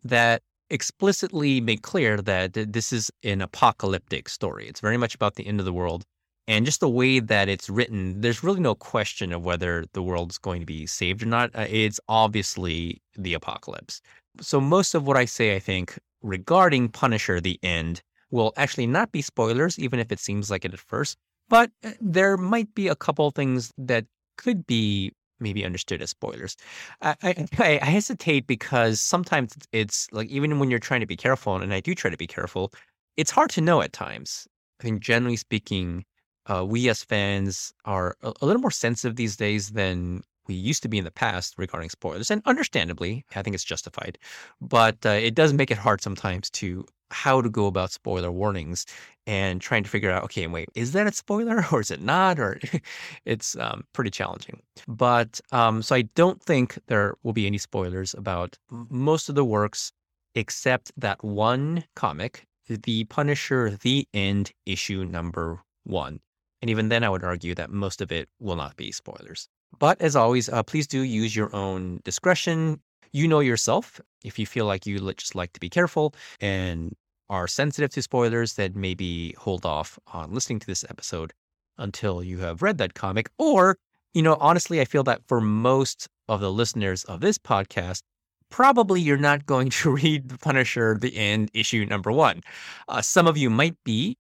that 0.04 0.42
explicitly 0.70 1.62
make 1.62 1.84
clear 1.84 2.18
that 2.18 2.54
this 2.54 2.92
is 2.92 3.12
an 3.24 3.42
apocalyptic 3.42 4.28
story. 4.28 4.68
It's 4.68 4.80
very 4.80 4.98
much 4.98 5.14
about 5.14 5.36
the 5.36 5.46
end 5.46 5.60
of 5.60 5.66
the 5.66 5.74
world. 5.74 6.04
And 6.48 6.66
just 6.66 6.82
the 6.82 6.90
way 6.90 7.20
that 7.20 7.48
it's 7.48 7.70
written, 7.70 8.20
there's 8.20 8.44
really 8.44 8.60
no 8.60 8.76
question 8.76 9.32
of 9.32 9.46
whether 9.46 9.86
the 9.94 10.04
world's 10.04 10.38
going 10.38 10.60
to 10.60 10.66
be 10.66 10.86
saved 10.86 11.24
or 11.24 11.28
not. 11.28 11.52
Uh, 11.56 11.66
it's 11.70 12.00
obviously 12.10 13.02
the 13.16 13.34
apocalypse. 13.34 14.02
So, 14.42 14.60
most 14.60 14.94
of 14.94 15.08
what 15.08 15.16
I 15.16 15.26
say, 15.26 15.56
I 15.56 15.60
think, 15.60 15.98
regarding 16.22 16.90
Punisher, 16.90 17.40
the 17.40 17.60
end, 17.64 18.02
will 18.32 18.52
actually 18.58 18.88
not 18.88 19.12
be 19.12 19.22
spoilers, 19.22 19.80
even 19.80 20.00
if 20.00 20.12
it 20.12 20.20
seems 20.20 20.50
like 20.52 20.66
it 20.66 20.74
at 20.74 20.80
first. 20.80 21.18
But 21.50 21.72
uh, 21.84 21.92
there 22.02 22.36
might 22.36 22.74
be 22.74 22.88
a 22.88 22.96
couple 22.96 23.30
things 23.32 23.72
that 23.78 24.06
could 24.38 24.66
be 24.66 25.12
maybe 25.40 25.64
understood 25.64 26.02
as 26.02 26.10
spoilers. 26.10 26.56
I, 27.02 27.16
I, 27.22 27.80
I 27.82 27.86
hesitate 27.86 28.48
because 28.48 29.00
sometimes 29.00 29.56
it's 29.72 30.08
like, 30.12 30.30
even 30.30 30.58
when 30.58 30.70
you're 30.70 30.80
trying 30.80 31.02
to 31.02 31.06
be 31.06 31.18
careful, 31.18 31.56
and 31.58 31.74
I 31.74 31.80
do 31.80 31.94
try 31.94 32.10
to 32.10 32.18
be 32.18 32.28
careful, 32.28 32.74
it's 33.18 33.32
hard 33.32 33.52
to 33.52 33.62
know 33.62 33.82
at 33.82 33.94
times. 33.94 34.48
I 34.80 34.84
think, 34.84 35.02
generally 35.02 35.38
speaking, 35.38 36.04
uh, 36.48 36.66
we 36.66 36.90
as 36.90 37.04
fans 37.04 37.74
are 37.86 38.16
a, 38.22 38.34
a, 38.42 38.46
little 38.46 38.62
more 38.62 38.72
sensitive 38.72 39.16
these 39.16 39.38
days 39.38 39.72
than 39.72 40.22
we 40.48 40.56
used 40.56 40.84
to 40.84 40.90
be 40.90 40.98
in 40.98 41.06
the 41.06 41.12
past 41.12 41.56
regarding 41.58 41.90
spoilers, 41.90 42.30
and 42.30 42.42
understandably, 42.46 43.26
I 43.36 43.42
think 43.42 43.54
it's 43.54 43.64
justified. 43.64 44.18
But 44.62 45.06
uh, 45.06 45.10
it 45.10 45.36
does 45.36 45.54
make 45.54 45.72
it 45.72 45.78
hard 45.78 46.02
sometimes 46.02 46.50
to 46.52 46.86
how 47.12 47.42
to 47.42 47.50
go 47.50 47.68
about 47.68 47.92
spoiler 47.92 48.32
warnings 48.32 48.86
and 49.28 49.62
trying 49.62 49.84
to 49.84 49.90
figure 49.90 50.12
out, 50.12 50.24
okay, 50.24 50.48
wait, 50.48 50.68
is 50.76 50.92
that 50.92 51.08
a 51.08 51.14
spoiler 51.14 51.64
or 51.72 51.80
is 51.80 51.92
it 51.92 52.02
not? 52.02 52.40
Or 52.40 52.60
it's 53.26 53.56
um, 53.58 53.86
pretty 53.94 54.10
challenging. 54.10 54.62
But 54.88 55.40
um, 55.52 55.82
so 55.82 55.96
I 55.96 56.04
don't 56.16 56.42
think 56.42 56.78
there 56.88 57.16
will 57.24 57.34
be 57.34 57.48
any 57.48 57.58
spoilers 57.58 58.14
about 58.14 58.58
most 58.70 59.30
of 59.30 59.36
the 59.36 59.46
works 59.46 59.92
except 60.36 60.92
that 60.98 61.24
one 61.24 61.86
comic, 61.96 62.48
The 62.68 63.06
Punisher, 63.06 63.78
The 63.82 64.08
End, 64.14 64.52
issue 64.66 65.06
number 65.06 65.62
one. 65.84 66.20
And 66.64 66.70
even 66.70 66.88
then, 66.88 67.04
I 67.04 67.10
would 67.10 67.26
argue 67.26 67.54
that 67.56 67.72
most 67.72 68.00
of 68.00 68.10
it 68.10 68.30
will 68.40 68.56
not 68.56 68.78
be 68.78 68.94
spoilers. 68.94 69.50
But 69.80 70.02
as 70.02 70.16
always, 70.16 70.48
uh, 70.48 70.64
please 70.64 70.88
do 70.88 71.02
use 71.02 71.36
your 71.36 71.54
own 71.54 72.00
discretion. 72.06 72.80
You 73.12 73.28
know 73.28 73.42
yourself. 73.42 74.00
If 74.24 74.40
you 74.40 74.46
feel 74.46 74.66
like 74.66 74.86
you 74.86 74.98
just 75.16 75.36
like 75.36 75.52
to 75.52 75.60
be 75.60 75.70
careful 75.70 76.16
and 76.40 76.96
are 77.30 77.50
sensitive 77.50 77.90
to 77.90 78.02
spoilers, 78.02 78.54
then 78.54 78.72
maybe 78.76 79.36
hold 79.38 79.66
off 79.66 80.00
on 80.14 80.34
listening 80.34 80.60
to 80.60 80.68
this 80.68 80.86
episode 80.90 81.34
until 81.78 82.24
you 82.24 82.38
have 82.38 82.62
read 82.62 82.78
that 82.78 82.94
comic. 82.94 83.30
Or, 83.38 83.76
you 84.14 84.22
know, 84.22 84.38
honestly, 84.40 84.80
I 84.80 84.86
feel 84.86 85.04
that 85.04 85.22
for 85.28 85.42
most 85.42 86.08
of 86.30 86.40
the 86.40 86.50
listeners 86.50 87.04
of 87.04 87.20
this 87.20 87.38
podcast, 87.38 88.04
probably 88.50 89.02
you're 89.02 89.18
not 89.18 89.46
going 89.46 89.70
to 89.82 89.92
read 89.92 90.30
The 90.30 90.38
Punisher, 90.38 90.98
the 90.98 91.18
end 91.18 91.52
issue 91.54 91.86
number 91.86 92.14
one. 92.14 92.40
Uh, 92.88 93.02
some 93.02 93.28
of 93.28 93.36
you 93.36 93.50
might 93.50 93.76
be, 93.84 94.16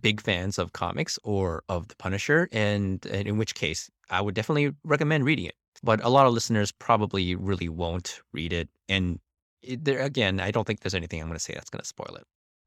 big 0.00 0.20
fans 0.20 0.58
of 0.58 0.72
comics 0.72 1.18
or 1.22 1.62
of 1.68 1.88
The 1.88 1.96
Punisher, 1.96 2.48
and, 2.52 3.04
and 3.06 3.28
in 3.28 3.38
which 3.38 3.54
case 3.54 3.90
I 4.10 4.20
would 4.20 4.34
definitely 4.34 4.74
recommend 4.84 5.24
reading 5.24 5.46
it. 5.46 5.54
But 5.82 6.02
a 6.02 6.08
lot 6.08 6.26
of 6.26 6.32
listeners 6.32 6.72
probably 6.72 7.34
really 7.34 7.68
won't 7.68 8.20
read 8.32 8.52
it. 8.52 8.68
And 8.88 9.20
it, 9.62 9.84
there 9.84 10.00
again, 10.00 10.40
I 10.40 10.50
don't 10.50 10.66
think 10.66 10.80
there's 10.80 10.94
anything 10.94 11.20
I'm 11.20 11.28
going 11.28 11.36
to 11.36 11.44
say 11.44 11.54
that's 11.54 11.70
going 11.70 11.82
to 11.82 11.86
spoil 11.86 12.16
it. 12.16 12.24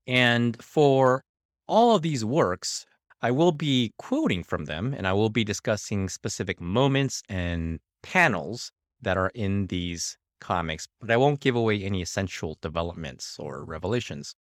And 0.07 0.61
for 0.63 1.23
all 1.67 1.95
of 1.95 2.01
these 2.01 2.23
works, 2.23 2.85
I 3.21 3.31
will 3.31 3.51
be 3.51 3.93
quoting 3.97 4.43
from 4.43 4.65
them 4.65 4.93
and 4.97 5.07
I 5.07 5.13
will 5.13 5.29
be 5.29 5.43
discussing 5.43 6.09
specific 6.09 6.59
moments 6.59 7.21
and 7.29 7.79
panels 8.01 8.71
that 9.01 9.17
are 9.17 9.31
in 9.35 9.67
these 9.67 10.17
comics, 10.39 10.87
but 10.99 11.11
I 11.11 11.17
won't 11.17 11.39
give 11.39 11.55
away 11.55 11.83
any 11.83 12.01
essential 12.01 12.57
developments 12.61 13.37
or 13.39 13.63
revelations. 13.63 14.35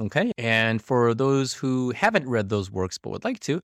Okay. 0.00 0.32
And 0.38 0.82
for 0.82 1.14
those 1.14 1.52
who 1.52 1.90
haven't 1.90 2.28
read 2.28 2.48
those 2.48 2.70
works 2.70 2.98
but 2.98 3.10
would 3.10 3.24
like 3.24 3.40
to, 3.40 3.60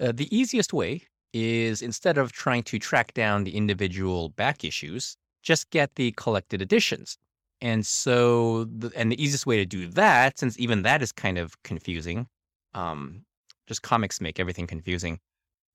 uh, 0.00 0.12
the 0.12 0.34
easiest 0.36 0.72
way 0.72 1.02
is 1.32 1.82
instead 1.82 2.18
of 2.18 2.32
trying 2.32 2.62
to 2.64 2.78
track 2.78 3.14
down 3.14 3.44
the 3.44 3.54
individual 3.54 4.30
back 4.30 4.64
issues, 4.64 5.16
just 5.42 5.70
get 5.70 5.94
the 5.94 6.12
collected 6.12 6.60
editions. 6.62 7.16
And 7.60 7.86
so, 7.86 8.64
the, 8.64 8.90
and 8.96 9.10
the 9.10 9.22
easiest 9.22 9.46
way 9.46 9.56
to 9.56 9.66
do 9.66 9.88
that, 9.90 10.38
since 10.38 10.58
even 10.58 10.82
that 10.82 11.02
is 11.02 11.12
kind 11.12 11.38
of 11.38 11.60
confusing, 11.64 12.26
um, 12.74 13.24
just 13.66 13.82
comics 13.82 14.20
make 14.20 14.38
everything 14.38 14.66
confusing, 14.66 15.18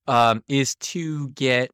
um, 0.06 0.42
is 0.48 0.74
to 0.76 1.28
get 1.30 1.70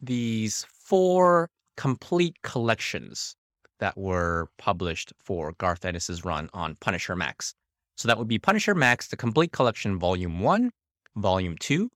these 0.00 0.66
four 0.70 1.48
complete 1.76 2.36
collections 2.42 3.34
that 3.80 3.96
were 3.96 4.48
published 4.58 5.12
for 5.22 5.52
Garth 5.58 5.84
Ennis's 5.84 6.24
run 6.24 6.48
on 6.52 6.76
Punisher 6.80 7.16
Max. 7.16 7.54
So 7.96 8.08
that 8.08 8.18
would 8.18 8.28
be 8.28 8.38
Punisher 8.38 8.74
Max, 8.74 9.08
the 9.08 9.16
complete 9.16 9.52
collection, 9.52 9.98
volume 9.98 10.40
one, 10.40 10.70
volume 11.16 11.56
two, 11.58 11.90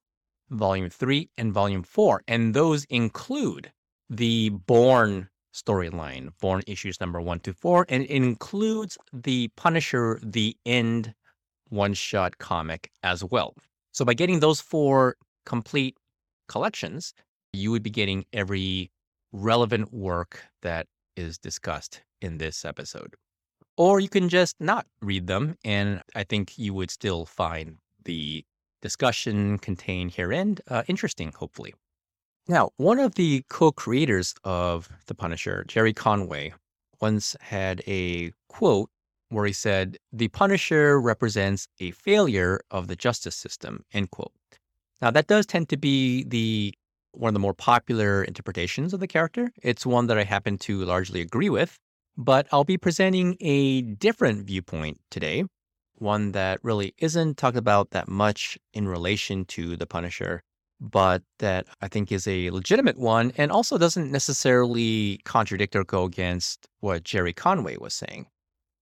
volume 0.50 0.90
three, 0.90 1.28
and 1.36 1.52
volume 1.52 1.82
four. 1.82 2.22
And 2.28 2.54
those 2.54 2.84
include 2.84 3.72
the 4.08 4.50
Born 4.50 5.28
storyline, 5.54 6.30
Born 6.40 6.62
issues 6.66 7.00
number 7.00 7.20
one 7.20 7.40
to 7.40 7.52
four, 7.52 7.84
and 7.88 8.04
it 8.04 8.10
includes 8.10 8.96
the 9.12 9.48
Punisher 9.56 10.20
The 10.22 10.56
End 10.64 11.14
one 11.68 11.94
shot 11.94 12.38
comic 12.38 12.90
as 13.02 13.24
well. 13.24 13.54
So 13.92 14.04
by 14.04 14.14
getting 14.14 14.40
those 14.40 14.60
four 14.60 15.16
complete 15.44 15.96
collections, 16.48 17.12
you 17.52 17.70
would 17.70 17.82
be 17.82 17.90
getting 17.90 18.24
every 18.32 18.90
relevant 19.32 19.92
work 19.92 20.44
that 20.62 20.86
is 21.16 21.38
discussed 21.38 22.02
in 22.20 22.38
this 22.38 22.64
episode. 22.64 23.14
Or 23.78 24.00
you 24.00 24.08
can 24.08 24.28
just 24.28 24.56
not 24.58 24.86
read 25.00 25.28
them, 25.28 25.56
and 25.64 26.02
I 26.16 26.24
think 26.24 26.58
you 26.58 26.74
would 26.74 26.90
still 26.90 27.24
find 27.24 27.78
the 28.04 28.44
discussion 28.82 29.56
contained 29.58 30.14
herein 30.14 30.58
uh, 30.66 30.82
interesting, 30.88 31.30
hopefully. 31.30 31.74
Now, 32.48 32.70
one 32.76 32.98
of 32.98 33.14
the 33.14 33.44
co 33.48 33.70
creators 33.70 34.34
of 34.42 34.88
The 35.06 35.14
Punisher, 35.14 35.64
Gerry 35.68 35.92
Conway, 35.92 36.54
once 37.00 37.36
had 37.40 37.80
a 37.86 38.32
quote 38.48 38.90
where 39.28 39.46
he 39.46 39.52
said, 39.52 39.96
The 40.12 40.26
Punisher 40.26 41.00
represents 41.00 41.68
a 41.78 41.92
failure 41.92 42.60
of 42.72 42.88
the 42.88 42.96
justice 42.96 43.36
system, 43.36 43.84
end 43.92 44.10
quote. 44.10 44.32
Now, 45.00 45.12
that 45.12 45.28
does 45.28 45.46
tend 45.46 45.68
to 45.68 45.76
be 45.76 46.24
the 46.24 46.74
one 47.12 47.28
of 47.28 47.34
the 47.34 47.40
more 47.40 47.54
popular 47.54 48.24
interpretations 48.24 48.92
of 48.92 48.98
the 48.98 49.06
character. 49.06 49.52
It's 49.62 49.86
one 49.86 50.08
that 50.08 50.18
I 50.18 50.24
happen 50.24 50.58
to 50.58 50.84
largely 50.84 51.20
agree 51.20 51.48
with. 51.48 51.78
But 52.20 52.48
I'll 52.50 52.64
be 52.64 52.76
presenting 52.76 53.36
a 53.40 53.82
different 53.82 54.44
viewpoint 54.44 55.00
today, 55.08 55.44
one 55.94 56.32
that 56.32 56.58
really 56.64 56.92
isn't 56.98 57.36
talked 57.36 57.56
about 57.56 57.92
that 57.92 58.08
much 58.08 58.58
in 58.74 58.88
relation 58.88 59.44
to 59.46 59.76
The 59.76 59.86
Punisher, 59.86 60.42
but 60.80 61.22
that 61.38 61.68
I 61.80 61.86
think 61.86 62.10
is 62.10 62.26
a 62.26 62.50
legitimate 62.50 62.98
one 62.98 63.32
and 63.36 63.52
also 63.52 63.78
doesn't 63.78 64.10
necessarily 64.10 65.20
contradict 65.24 65.76
or 65.76 65.84
go 65.84 66.02
against 66.02 66.66
what 66.80 67.04
Gerry 67.04 67.32
Conway 67.32 67.76
was 67.76 67.94
saying. 67.94 68.26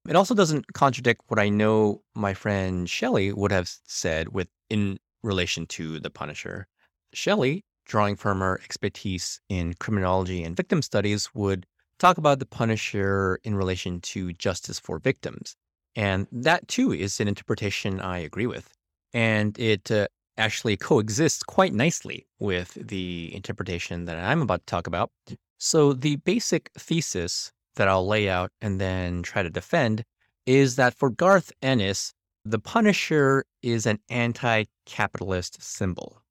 It 0.09 0.17
also 0.17 0.35
doesn't 0.35 0.73
contradict 0.73 1.21
what 1.29 1.39
I 1.39 1.51
know 1.51 2.01
my 2.15 2.33
friend 2.33 2.89
Shelley 2.89 3.35
would 3.35 3.53
have 3.53 3.71
said 3.85 4.31
with 4.31 4.49
in 4.71 4.99
relation 5.23 5.67
to 5.67 6.01
The 6.01 6.09
Punisher. 6.09 6.69
Shelley, 7.13 7.65
drawing 7.85 8.17
from 8.17 8.41
her 8.41 8.59
expertise 8.65 9.43
in 9.51 9.75
criminology 9.75 10.43
and 10.43 10.57
victim 10.57 10.81
studies, 10.81 11.35
would 11.35 11.67
talk 11.99 12.19
about 12.19 12.39
the 12.39 12.47
Punisher 12.47 13.39
in 13.45 13.55
relation 13.55 14.01
to 14.01 14.33
justice 14.33 14.79
for 14.79 14.99
victims. 14.99 15.57
And 15.95 16.27
that 16.31 16.69
too 16.69 16.93
is 16.93 17.21
an 17.21 17.29
interpretation 17.29 18.01
I 18.01 18.19
agree 18.19 18.47
with. 18.47 18.73
And 19.15 19.59
it 19.59 19.91
uh, 19.91 20.09
actually 20.37 20.77
coexists 20.77 21.43
quite 21.43 21.73
nicely 21.73 22.27
with 22.39 22.75
the 22.75 23.35
interpretation 23.35 24.05
that 24.05 24.19
I'm 24.19 24.43
about 24.43 24.61
to 24.61 24.67
talk 24.67 24.87
about. 24.87 25.11
So, 25.59 25.95
the 25.95 26.17
basic 26.17 26.71
thesis 26.79 27.51
that 27.77 27.89
I'll 27.89 28.07
lay 28.07 28.29
out 28.29 28.51
and 28.61 28.79
then 28.79 29.23
try 29.23 29.43
to 29.43 29.49
defend 29.49 30.05
is 30.45 30.77
that 30.77 30.95
for 30.95 31.09
Garth 31.09 31.51
Ennis, 31.63 32.13
the 32.45 32.59
Punisher 32.59 33.45
is 33.63 33.87
an 33.87 33.99
anti 34.11 34.65
capitalist 34.85 35.63
symbol. 35.63 36.23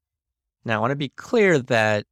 Now, 0.64 0.78
I 0.78 0.80
want 0.80 0.92
to 0.92 0.96
be 0.96 1.10
clear 1.10 1.58
that 1.58 2.04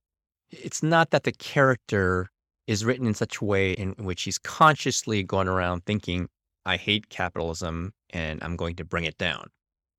it's 0.51 0.83
not 0.83 1.11
that 1.11 1.25
the 1.25 1.33
character 1.33 2.31
is 2.67 2.85
written 2.85 3.07
in 3.07 3.15
such 3.15 3.41
a 3.41 3.45
way 3.45 3.73
in 3.73 3.93
which 3.99 4.23
he's 4.23 4.39
consciously 4.39 5.23
going 5.23 5.49
around 5.49 5.85
thinking, 5.85 6.29
I 6.67 6.77
hate 6.77 7.09
capitalism 7.11 7.93
and 8.11 8.43
I'm 8.43 8.57
going 8.57 8.77
to 8.77 8.85
bring 8.85 9.05
it 9.05 9.19
down. 9.19 9.49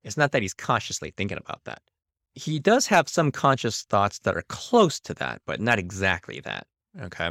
It's 0.02 0.16
not 0.16 0.32
that 0.32 0.42
he's 0.42 0.54
consciously 0.54 1.12
thinking 1.16 1.38
about 1.38 1.64
that. 1.64 1.82
He 2.34 2.58
does 2.58 2.86
have 2.86 3.08
some 3.08 3.30
conscious 3.30 3.82
thoughts 3.82 4.18
that 4.20 4.36
are 4.36 4.44
close 4.48 5.00
to 5.00 5.14
that, 5.14 5.40
but 5.46 5.60
not 5.60 5.78
exactly 5.78 6.40
that. 6.40 6.66
Okay. 7.00 7.30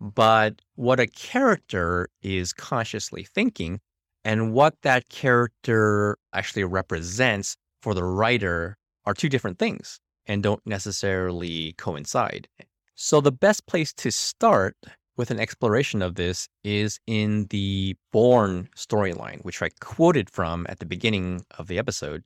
But 0.00 0.60
what 0.76 0.98
a 0.98 1.06
character 1.06 2.08
is 2.22 2.52
consciously 2.52 3.24
thinking 3.24 3.80
and 4.24 4.52
what 4.52 4.74
that 4.82 5.08
character 5.08 6.18
actually 6.32 6.64
represents 6.64 7.56
for 7.82 7.94
the 7.94 8.04
writer 8.04 8.76
are 9.04 9.14
two 9.14 9.28
different 9.28 9.58
things 9.58 9.98
and 10.26 10.42
don't 10.42 10.64
necessarily 10.66 11.74
coincide. 11.78 12.48
So, 13.02 13.22
the 13.22 13.32
best 13.32 13.66
place 13.66 13.94
to 13.94 14.10
start 14.10 14.76
with 15.16 15.30
an 15.30 15.40
exploration 15.40 16.02
of 16.02 16.16
this 16.16 16.50
is 16.64 17.00
in 17.06 17.46
the 17.46 17.96
Born 18.12 18.68
storyline, 18.76 19.42
which 19.42 19.62
I 19.62 19.70
quoted 19.80 20.28
from 20.28 20.66
at 20.68 20.80
the 20.80 20.84
beginning 20.84 21.46
of 21.56 21.66
the 21.66 21.78
episode. 21.78 22.22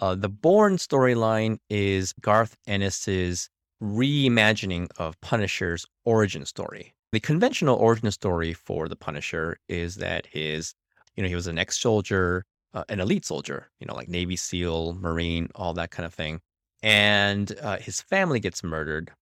Uh, 0.00 0.16
the 0.16 0.28
Born 0.28 0.78
storyline 0.78 1.58
is 1.70 2.12
Garth 2.20 2.56
Ennis's 2.66 3.48
reimagining 3.80 4.88
of 4.96 5.14
Punisher's 5.20 5.86
origin 6.04 6.44
story. 6.44 6.92
The 7.12 7.20
conventional 7.20 7.76
origin 7.76 8.10
story 8.10 8.52
for 8.52 8.88
the 8.88 8.96
Punisher 8.96 9.58
is 9.68 9.94
that 9.94 10.26
his, 10.26 10.74
you 11.14 11.22
know, 11.22 11.28
he 11.28 11.36
was 11.36 11.46
an 11.46 11.56
ex-soldier, 11.56 12.44
uh, 12.74 12.82
an 12.88 12.98
elite 12.98 13.24
soldier, 13.24 13.70
you 13.78 13.86
know, 13.86 13.94
like 13.94 14.08
Navy 14.08 14.34
SEAL, 14.34 14.94
Marine, 14.94 15.50
all 15.54 15.72
that 15.74 15.92
kind 15.92 16.04
of 16.04 16.12
thing, 16.12 16.40
and 16.82 17.56
uh, 17.62 17.76
his 17.76 18.00
family 18.00 18.40
gets 18.40 18.64
murdered 18.64 19.12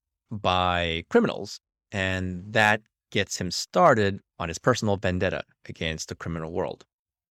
by 0.40 1.04
criminals, 1.10 1.60
and 1.92 2.44
that 2.52 2.82
gets 3.10 3.40
him 3.40 3.50
started 3.50 4.20
on 4.38 4.48
his 4.48 4.58
personal 4.58 4.96
vendetta 4.96 5.42
against 5.68 6.08
the 6.08 6.14
criminal 6.14 6.52
world. 6.52 6.84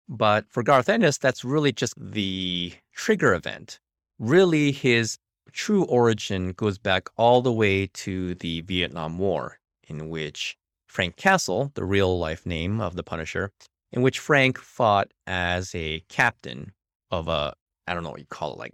But 0.07 0.45
for 0.49 0.61
Garth 0.61 0.89
Ennis, 0.89 1.17
that's 1.17 1.43
really 1.43 1.71
just 1.71 1.93
the 1.97 2.73
trigger 2.93 3.33
event. 3.33 3.79
Really, 4.19 4.71
his 4.71 5.17
true 5.51 5.85
origin 5.85 6.51
goes 6.53 6.77
back 6.77 7.09
all 7.17 7.41
the 7.41 7.51
way 7.51 7.87
to 7.87 8.35
the 8.35 8.61
Vietnam 8.61 9.17
War, 9.17 9.59
in 9.87 10.09
which 10.09 10.57
Frank 10.87 11.15
Castle, 11.15 11.71
the 11.75 11.85
real 11.85 12.19
life 12.19 12.45
name 12.45 12.81
of 12.81 12.95
the 12.95 13.03
Punisher, 13.03 13.51
in 13.91 14.01
which 14.01 14.19
Frank 14.19 14.57
fought 14.59 15.11
as 15.27 15.73
a 15.73 16.01
captain 16.09 16.73
of 17.09 17.27
a, 17.27 17.53
I 17.87 17.93
don't 17.93 18.03
know 18.03 18.11
what 18.11 18.19
you 18.19 18.25
call 18.29 18.53
it, 18.53 18.59
like 18.59 18.73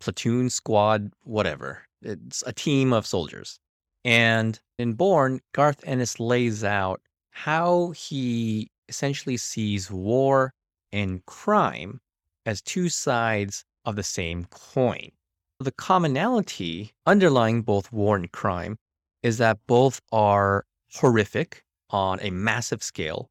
platoon, 0.00 0.50
squad, 0.50 1.12
whatever. 1.24 1.82
It's 2.02 2.42
a 2.46 2.52
team 2.52 2.92
of 2.92 3.06
soldiers. 3.06 3.58
And 4.06 4.60
in 4.78 4.92
Born, 4.92 5.40
Garth 5.52 5.82
Ennis 5.84 6.20
lays 6.20 6.62
out 6.62 7.02
how 7.30 7.90
he 7.90 8.70
essentially 8.88 9.36
sees 9.36 9.90
war 9.90 10.54
and 10.92 11.26
crime 11.26 12.00
as 12.46 12.62
two 12.62 12.88
sides 12.88 13.64
of 13.84 13.96
the 13.96 14.04
same 14.04 14.44
coin. 14.44 15.10
The 15.58 15.72
commonality 15.72 16.92
underlying 17.04 17.62
both 17.62 17.90
war 17.90 18.14
and 18.14 18.30
crime 18.30 18.78
is 19.24 19.38
that 19.38 19.58
both 19.66 20.00
are 20.12 20.64
horrific 20.94 21.64
on 21.90 22.20
a 22.20 22.30
massive 22.30 22.84
scale 22.84 23.28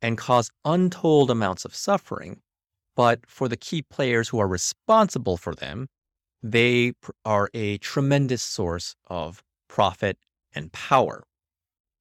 and 0.00 0.16
cause 0.16 0.50
untold 0.64 1.30
amounts 1.30 1.66
of 1.66 1.74
suffering. 1.74 2.40
But 2.96 3.26
for 3.26 3.46
the 3.46 3.58
key 3.58 3.82
players 3.82 4.30
who 4.30 4.38
are 4.38 4.48
responsible 4.48 5.36
for 5.36 5.54
them, 5.54 5.88
they 6.42 6.94
are 7.26 7.50
a 7.52 7.76
tremendous 7.78 8.42
source 8.42 8.96
of 9.08 9.42
profit, 9.74 10.16
and 10.54 10.70
power. 10.72 11.24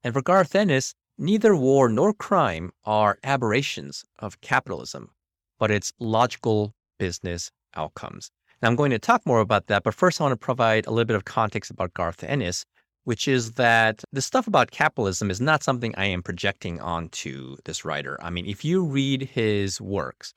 And 0.03 0.13
for 0.13 0.21
Garth 0.21 0.53
Ennis, 0.53 0.93
neither 1.17 1.55
war 1.55 1.89
nor 1.89 2.13
crime 2.13 2.71
are 2.85 3.17
aberrations 3.23 4.05
of 4.19 4.39
capitalism, 4.41 5.09
but 5.57 5.71
its 5.71 5.91
logical 5.99 6.75
business 6.99 7.49
outcomes. 7.75 8.29
Now, 8.61 8.67
I'm 8.67 8.75
going 8.75 8.91
to 8.91 8.99
talk 8.99 9.25
more 9.25 9.39
about 9.39 9.65
that, 9.67 9.81
but 9.81 9.95
first, 9.95 10.21
I 10.21 10.25
want 10.25 10.39
to 10.39 10.45
provide 10.45 10.85
a 10.85 10.91
little 10.91 11.07
bit 11.07 11.15
of 11.15 11.25
context 11.25 11.71
about 11.71 11.95
Garth 11.95 12.23
Ennis, 12.23 12.63
which 13.03 13.27
is 13.27 13.53
that 13.53 14.03
the 14.11 14.21
stuff 14.21 14.47
about 14.47 14.71
capitalism 14.71 15.29
is 15.29 15.41
not 15.41 15.63
something 15.63 15.93
I 15.97 16.05
am 16.05 16.23
projecting 16.23 16.79
onto 16.79 17.57
this 17.65 17.83
writer. 17.83 18.17
I 18.21 18.29
mean, 18.29 18.45
if 18.45 18.63
you 18.63 18.83
read 18.83 19.23
his 19.23 19.81
works, 19.81 20.33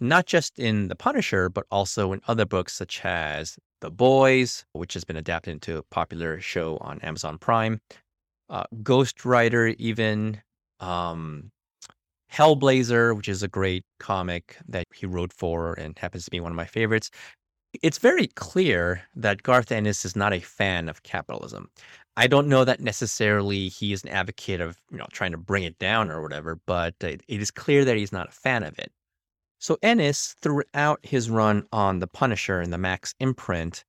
not 0.00 0.26
just 0.26 0.58
in 0.58 0.88
The 0.88 0.96
Punisher, 0.96 1.48
but 1.48 1.66
also 1.70 2.12
in 2.12 2.20
other 2.26 2.46
books 2.46 2.74
such 2.74 3.04
as 3.04 3.58
the 3.80 3.90
Boys, 3.90 4.64
which 4.72 4.94
has 4.94 5.04
been 5.04 5.16
adapted 5.16 5.52
into 5.52 5.78
a 5.78 5.82
popular 5.82 6.40
show 6.40 6.78
on 6.80 7.00
Amazon 7.00 7.38
Prime. 7.38 7.80
Uh, 8.48 8.64
Ghost 8.82 9.18
even. 9.78 10.40
Um, 10.80 11.50
Hellblazer, 12.32 13.16
which 13.16 13.28
is 13.28 13.42
a 13.42 13.48
great 13.48 13.84
comic 13.98 14.56
that 14.68 14.86
he 14.94 15.06
wrote 15.06 15.32
for 15.32 15.74
and 15.74 15.98
happens 15.98 16.24
to 16.24 16.30
be 16.30 16.40
one 16.40 16.52
of 16.52 16.56
my 16.56 16.64
favorites. 16.64 17.10
It's 17.82 17.98
very 17.98 18.26
clear 18.28 19.02
that 19.14 19.42
Garth 19.42 19.72
Ennis 19.72 20.04
is 20.04 20.16
not 20.16 20.32
a 20.32 20.40
fan 20.40 20.88
of 20.88 21.02
capitalism. 21.02 21.70
I 22.16 22.26
don't 22.26 22.48
know 22.48 22.64
that 22.64 22.80
necessarily 22.80 23.68
he 23.68 23.92
is 23.92 24.02
an 24.02 24.10
advocate 24.10 24.60
of, 24.60 24.80
you 24.90 24.96
know, 24.96 25.06
trying 25.12 25.32
to 25.32 25.38
bring 25.38 25.64
it 25.64 25.78
down 25.78 26.10
or 26.10 26.22
whatever, 26.22 26.58
but 26.66 26.94
it 27.00 27.22
is 27.28 27.50
clear 27.50 27.84
that 27.84 27.96
he's 27.96 28.12
not 28.12 28.28
a 28.28 28.32
fan 28.32 28.62
of 28.62 28.78
it. 28.78 28.90
So 29.58 29.78
Ennis, 29.82 30.34
throughout 30.40 31.00
his 31.02 31.30
run 31.30 31.66
on 31.72 31.98
The 31.98 32.06
Punisher 32.06 32.60
and 32.60 32.72
the 32.72 32.78
Max 32.78 33.14
imprint, 33.20 33.84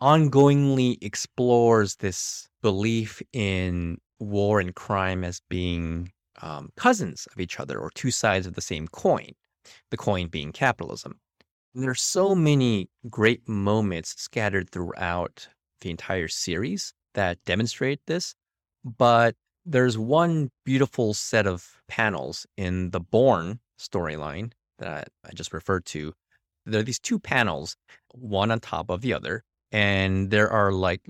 ongoingly 0.00 0.98
explores 1.00 1.96
this 1.96 2.48
belief 2.60 3.22
in 3.32 3.98
war 4.18 4.60
and 4.60 4.74
crime 4.74 5.24
as 5.24 5.40
being 5.48 6.12
um, 6.40 6.70
cousins 6.76 7.26
of 7.32 7.40
each 7.40 7.60
other 7.60 7.78
or 7.78 7.90
two 7.90 8.10
sides 8.10 8.46
of 8.46 8.54
the 8.54 8.60
same 8.60 8.88
coin, 8.88 9.32
the 9.90 9.96
coin 9.96 10.28
being 10.28 10.52
capitalism. 10.52 11.20
There 11.74 11.90
are 11.90 11.94
so 11.94 12.34
many 12.34 12.90
great 13.08 13.48
moments 13.48 14.14
scattered 14.20 14.68
throughout 14.70 15.48
the 15.80 15.90
entire 15.90 16.28
series 16.28 16.92
that 17.14 17.42
demonstrate 17.46 18.00
this, 18.06 18.34
but 18.84 19.36
there's 19.64 19.96
one 19.96 20.50
beautiful 20.64 21.14
set 21.14 21.46
of 21.46 21.82
panels 21.88 22.46
in 22.58 22.90
the 22.90 23.00
Born 23.00 23.60
storyline 23.78 24.52
that 24.78 25.08
I 25.24 25.32
just 25.34 25.54
referred 25.54 25.86
to, 25.86 26.12
there 26.66 26.80
are 26.80 26.84
these 26.84 26.98
two 26.98 27.18
panels, 27.18 27.76
one 28.12 28.50
on 28.50 28.60
top 28.60 28.90
of 28.90 29.00
the 29.00 29.14
other, 29.14 29.42
and 29.70 30.30
there 30.30 30.50
are 30.50 30.72
like 30.72 31.00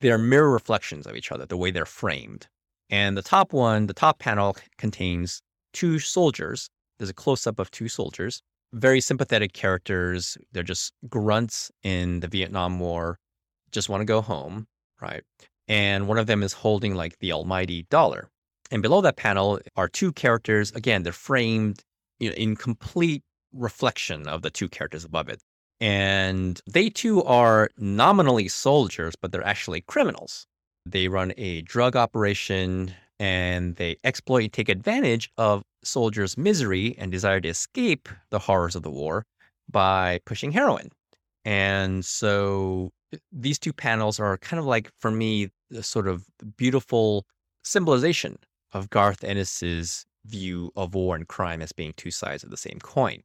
they're 0.00 0.18
mirror 0.18 0.50
reflections 0.50 1.06
of 1.06 1.14
each 1.14 1.30
other, 1.30 1.46
the 1.46 1.56
way 1.56 1.70
they're 1.70 1.84
framed. 1.86 2.46
And 2.90 3.16
the 3.16 3.22
top 3.22 3.52
one, 3.52 3.86
the 3.86 3.94
top 3.94 4.18
panel 4.18 4.56
contains 4.78 5.42
two 5.72 5.98
soldiers. 5.98 6.70
There's 6.98 7.10
a 7.10 7.14
close 7.14 7.46
up 7.46 7.58
of 7.58 7.70
two 7.70 7.88
soldiers, 7.88 8.42
very 8.76 9.00
sympathetic 9.00 9.52
characters. 9.52 10.36
They're 10.52 10.62
just 10.62 10.92
grunts 11.08 11.70
in 11.82 12.20
the 12.20 12.28
Vietnam 12.28 12.78
War, 12.78 13.18
just 13.72 13.88
want 13.88 14.02
to 14.02 14.04
go 14.04 14.20
home, 14.20 14.66
right? 15.00 15.22
And 15.68 16.06
one 16.06 16.18
of 16.18 16.26
them 16.26 16.42
is 16.42 16.52
holding 16.52 16.94
like 16.94 17.18
the 17.18 17.32
almighty 17.32 17.86
dollar. 17.90 18.28
And 18.70 18.82
below 18.82 19.00
that 19.00 19.16
panel 19.16 19.60
are 19.76 19.88
two 19.88 20.12
characters. 20.12 20.72
Again, 20.72 21.02
they're 21.02 21.12
framed 21.12 21.82
you 22.20 22.30
know, 22.30 22.36
in 22.36 22.56
complete 22.56 23.22
reflection 23.52 24.28
of 24.28 24.42
the 24.42 24.50
two 24.50 24.68
characters 24.68 25.04
above 25.04 25.28
it. 25.28 25.40
And 25.80 26.60
they 26.66 26.88
too 26.88 27.22
are 27.24 27.70
nominally 27.76 28.48
soldiers, 28.48 29.14
but 29.20 29.32
they're 29.32 29.46
actually 29.46 29.82
criminals. 29.82 30.46
They 30.86 31.08
run 31.08 31.32
a 31.36 31.62
drug 31.62 31.96
operation 31.96 32.94
and 33.18 33.76
they 33.76 33.96
exploit 34.04 34.44
and 34.44 34.52
take 34.52 34.68
advantage 34.68 35.30
of 35.36 35.62
soldiers' 35.86 36.36
misery 36.36 36.94
and 36.98 37.10
desire 37.10 37.40
to 37.40 37.48
escape 37.48 38.08
the 38.30 38.38
horrors 38.38 38.76
of 38.76 38.82
the 38.82 38.90
war 38.90 39.24
by 39.70 40.20
pushing 40.26 40.52
heroin. 40.52 40.90
And 41.44 42.04
so 42.04 42.90
these 43.32 43.58
two 43.58 43.72
panels 43.72 44.18
are 44.18 44.36
kind 44.38 44.58
of 44.58 44.66
like, 44.66 44.90
for 44.98 45.10
me, 45.10 45.48
the 45.70 45.82
sort 45.82 46.08
of 46.08 46.26
beautiful 46.56 47.24
symbolization 47.64 48.38
of 48.72 48.90
Garth 48.90 49.24
Ennis's 49.24 50.04
view 50.24 50.72
of 50.76 50.94
war 50.94 51.14
and 51.14 51.28
crime 51.28 51.62
as 51.62 51.72
being 51.72 51.92
two 51.96 52.10
sides 52.10 52.42
of 52.42 52.50
the 52.50 52.56
same 52.56 52.78
coin. 52.80 53.22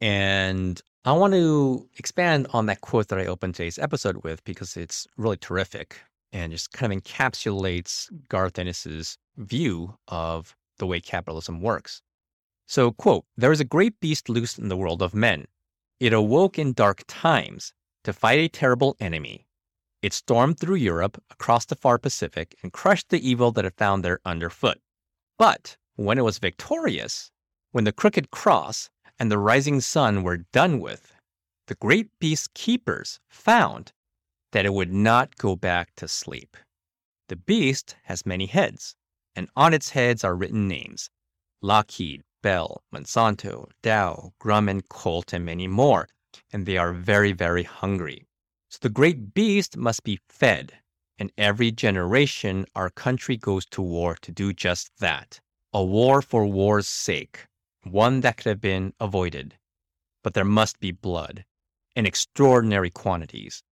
And 0.00 0.80
I 1.04 1.12
want 1.12 1.34
to 1.34 1.88
expand 1.98 2.46
on 2.52 2.66
that 2.66 2.80
quote 2.80 3.08
that 3.08 3.18
I 3.18 3.26
opened 3.26 3.54
today's 3.54 3.78
episode 3.78 4.22
with 4.24 4.42
because 4.44 4.76
it's 4.76 5.06
really 5.16 5.36
terrific 5.36 6.00
and 6.32 6.52
just 6.52 6.72
kind 6.72 6.92
of 6.92 7.02
encapsulates 7.02 8.08
Garth 8.28 8.58
Ennis's 8.58 9.16
view 9.36 9.96
of 10.08 10.54
the 10.78 10.86
way 10.86 11.00
capitalism 11.00 11.60
works. 11.60 12.02
So, 12.66 12.92
quote, 12.92 13.24
there 13.36 13.52
is 13.52 13.60
a 13.60 13.64
great 13.64 13.98
beast 14.00 14.28
loose 14.28 14.58
in 14.58 14.68
the 14.68 14.76
world 14.76 15.02
of 15.02 15.14
men. 15.14 15.46
It 16.00 16.12
awoke 16.12 16.58
in 16.58 16.72
dark 16.72 17.02
times 17.06 17.72
to 18.04 18.12
fight 18.12 18.38
a 18.38 18.48
terrible 18.48 18.96
enemy. 19.00 19.46
It 20.02 20.12
stormed 20.12 20.60
through 20.60 20.76
Europe, 20.76 21.22
across 21.30 21.64
the 21.64 21.74
far 21.74 21.98
Pacific, 21.98 22.56
and 22.62 22.72
crushed 22.72 23.08
the 23.08 23.28
evil 23.28 23.50
that 23.52 23.64
it 23.64 23.76
found 23.76 24.04
there 24.04 24.20
underfoot. 24.24 24.80
But 25.38 25.76
when 25.96 26.18
it 26.18 26.24
was 26.24 26.38
victorious, 26.38 27.30
when 27.72 27.84
the 27.84 27.92
crooked 27.92 28.30
cross, 28.30 28.90
and 29.18 29.32
the 29.32 29.38
rising 29.38 29.80
sun 29.80 30.22
were 30.22 30.44
done 30.52 30.78
with, 30.78 31.12
the 31.66 31.74
great 31.74 32.08
beast 32.20 32.54
keepers 32.54 33.18
found 33.28 33.92
that 34.52 34.64
it 34.64 34.72
would 34.72 34.92
not 34.92 35.36
go 35.36 35.56
back 35.56 35.94
to 35.96 36.06
sleep. 36.06 36.56
The 37.28 37.36
beast 37.36 37.96
has 38.04 38.24
many 38.24 38.46
heads, 38.46 38.94
and 39.38 39.48
on 39.54 39.72
its 39.72 39.90
heads 39.90 40.24
are 40.24 40.34
written 40.34 40.66
names 40.66 41.10
Lockheed, 41.62 42.24
Bell, 42.42 42.82
Monsanto, 42.92 43.68
Dow, 43.82 44.32
Grumman, 44.42 44.82
Colt, 44.88 45.32
and 45.32 45.44
many 45.44 45.68
more, 45.68 46.08
and 46.52 46.66
they 46.66 46.76
are 46.76 46.92
very, 46.92 47.30
very 47.30 47.62
hungry. 47.62 48.26
So 48.68 48.78
the 48.82 48.88
great 48.88 49.34
beast 49.34 49.76
must 49.76 50.02
be 50.02 50.18
fed, 50.28 50.72
and 51.20 51.30
every 51.38 51.70
generation 51.70 52.66
our 52.74 52.90
country 52.90 53.36
goes 53.36 53.64
to 53.66 53.80
war 53.80 54.16
to 54.22 54.32
do 54.32 54.52
just 54.52 54.90
that. 54.98 55.38
A 55.72 55.84
war 55.84 56.20
for 56.20 56.44
war's 56.44 56.88
sake, 56.88 57.46
one 57.84 58.22
that 58.22 58.38
could 58.38 58.46
have 58.46 58.60
been 58.60 58.92
avoided. 58.98 59.56
But 60.24 60.34
there 60.34 60.44
must 60.44 60.80
be 60.80 60.90
blood, 60.90 61.44
in 61.94 62.06
extraordinary 62.06 62.90
quantities, 62.90 63.62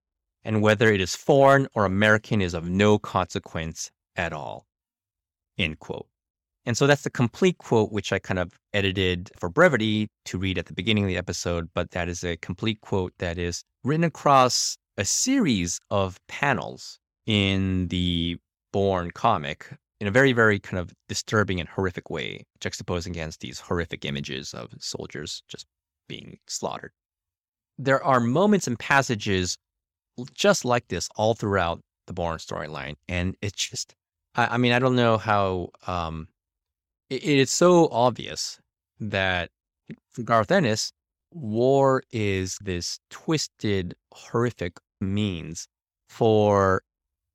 and 0.44 0.62
whether 0.62 0.92
it 0.92 1.00
is 1.00 1.16
foreign 1.16 1.66
or 1.74 1.84
American 1.84 2.40
is 2.40 2.54
of 2.54 2.68
no 2.68 3.00
consequence 3.00 3.90
at 4.14 4.32
all. 4.32 4.64
End 5.58 5.78
quote. 5.78 6.06
And 6.64 6.76
so 6.76 6.86
that's 6.86 7.02
the 7.02 7.10
complete 7.10 7.58
quote, 7.58 7.92
which 7.92 8.12
I 8.12 8.18
kind 8.18 8.40
of 8.40 8.52
edited 8.72 9.30
for 9.38 9.48
brevity 9.48 10.08
to 10.24 10.38
read 10.38 10.58
at 10.58 10.66
the 10.66 10.72
beginning 10.72 11.04
of 11.04 11.08
the 11.08 11.16
episode. 11.16 11.68
But 11.74 11.92
that 11.92 12.08
is 12.08 12.24
a 12.24 12.36
complete 12.36 12.80
quote 12.80 13.12
that 13.18 13.38
is 13.38 13.62
written 13.84 14.04
across 14.04 14.76
a 14.96 15.04
series 15.04 15.78
of 15.90 16.18
panels 16.26 16.98
in 17.26 17.88
the 17.88 18.38
Born 18.72 19.10
comic 19.10 19.70
in 20.00 20.06
a 20.06 20.10
very, 20.10 20.32
very 20.32 20.58
kind 20.58 20.78
of 20.78 20.92
disturbing 21.08 21.60
and 21.60 21.68
horrific 21.68 22.10
way, 22.10 22.44
juxtaposing 22.60 23.06
against 23.06 23.40
these 23.40 23.60
horrific 23.60 24.04
images 24.04 24.52
of 24.52 24.70
soldiers 24.78 25.42
just 25.48 25.66
being 26.08 26.38
slaughtered. 26.46 26.92
There 27.78 28.02
are 28.02 28.20
moments 28.20 28.66
and 28.66 28.78
passages 28.78 29.56
just 30.34 30.64
like 30.64 30.88
this 30.88 31.08
all 31.16 31.34
throughout 31.34 31.80
the 32.06 32.12
Born 32.12 32.38
storyline. 32.38 32.96
And 33.08 33.36
it's 33.40 33.68
just, 33.68 33.94
I, 34.36 34.46
I, 34.46 34.56
mean, 34.58 34.72
I 34.72 34.78
don't 34.78 34.96
know 34.96 35.18
how, 35.18 35.70
um, 35.86 36.28
it, 37.10 37.24
it's 37.24 37.52
so 37.52 37.88
obvious 37.90 38.60
that 39.00 39.50
for 40.12 40.22
Garth 40.22 40.50
Ennis, 40.50 40.92
war 41.32 42.02
is 42.12 42.58
this 42.62 43.00
twisted, 43.10 43.94
horrific 44.12 44.78
means 45.00 45.68
for 46.08 46.82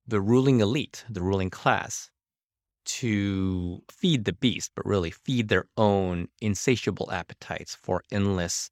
the 0.06 0.20
ruling 0.20 0.60
elite, 0.60 1.04
the 1.08 1.22
ruling 1.22 1.50
class, 1.50 2.10
to 2.84 3.80
feed 3.90 4.24
the 4.24 4.32
beast, 4.32 4.72
but 4.74 4.84
really 4.84 5.10
feed 5.10 5.48
their 5.48 5.66
own 5.76 6.28
insatiable 6.40 7.10
appetites 7.12 7.76
for 7.76 8.02
endless, 8.10 8.70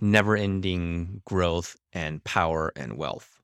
never 0.00 0.36
ending 0.36 1.22
growth 1.24 1.76
and 1.92 2.24
power 2.24 2.72
and 2.74 2.96
wealth. 2.96 3.40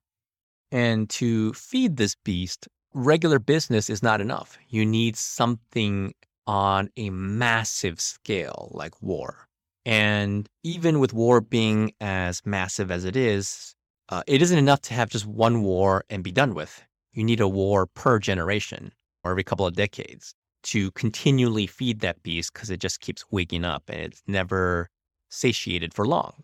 And 0.73 1.09
to 1.11 1.53
feed 1.53 1.97
this 1.97 2.17
beast, 2.25 2.69
regular 2.95 3.39
business 3.39 3.89
is 3.89 4.03
not 4.03 4.21
enough. 4.21 4.59
You 4.69 4.85
need 4.85 5.17
something 5.17 6.15
on 6.47 6.91
a 6.97 7.11
massive 7.11 8.01
scale 8.01 8.71
like 8.73 9.01
war. 9.03 9.47
And 9.87 10.49
even 10.63 10.99
with 10.99 11.13
war 11.13 11.41
being 11.41 11.93
as 12.01 12.43
massive 12.45 12.91
as 12.91 13.05
it 13.05 13.17
is, 13.17 13.75
uh, 14.09 14.23
it 14.27 14.43
isn't 14.43 14.59
enough 14.59 14.81
to 14.83 14.95
have 14.95 15.11
just 15.11 15.27
one 15.27 15.63
war 15.63 16.05
and 16.11 16.25
be 16.25 16.33
done 16.33 16.55
with. 16.55 16.83
You 17.13 17.25
need 17.25 17.41
a 17.41 17.49
war 17.49 17.87
per 17.87 18.19
generation 18.19 18.93
or 19.25 19.31
every 19.31 19.45
couple 19.45 19.67
of 19.67 19.75
decades 19.75 20.35
to 20.63 20.91
continually 20.93 21.67
feed 21.67 22.01
that 22.01 22.23
beast 22.23 22.53
because 22.53 22.71
it 22.71 22.81
just 22.81 23.01
keeps 23.01 23.25
waking 23.31 23.65
up 23.65 23.85
and 23.89 24.01
it's 24.01 24.23
never 24.27 24.89
satiated 25.31 25.95
for 25.95 26.07
long. 26.07 26.43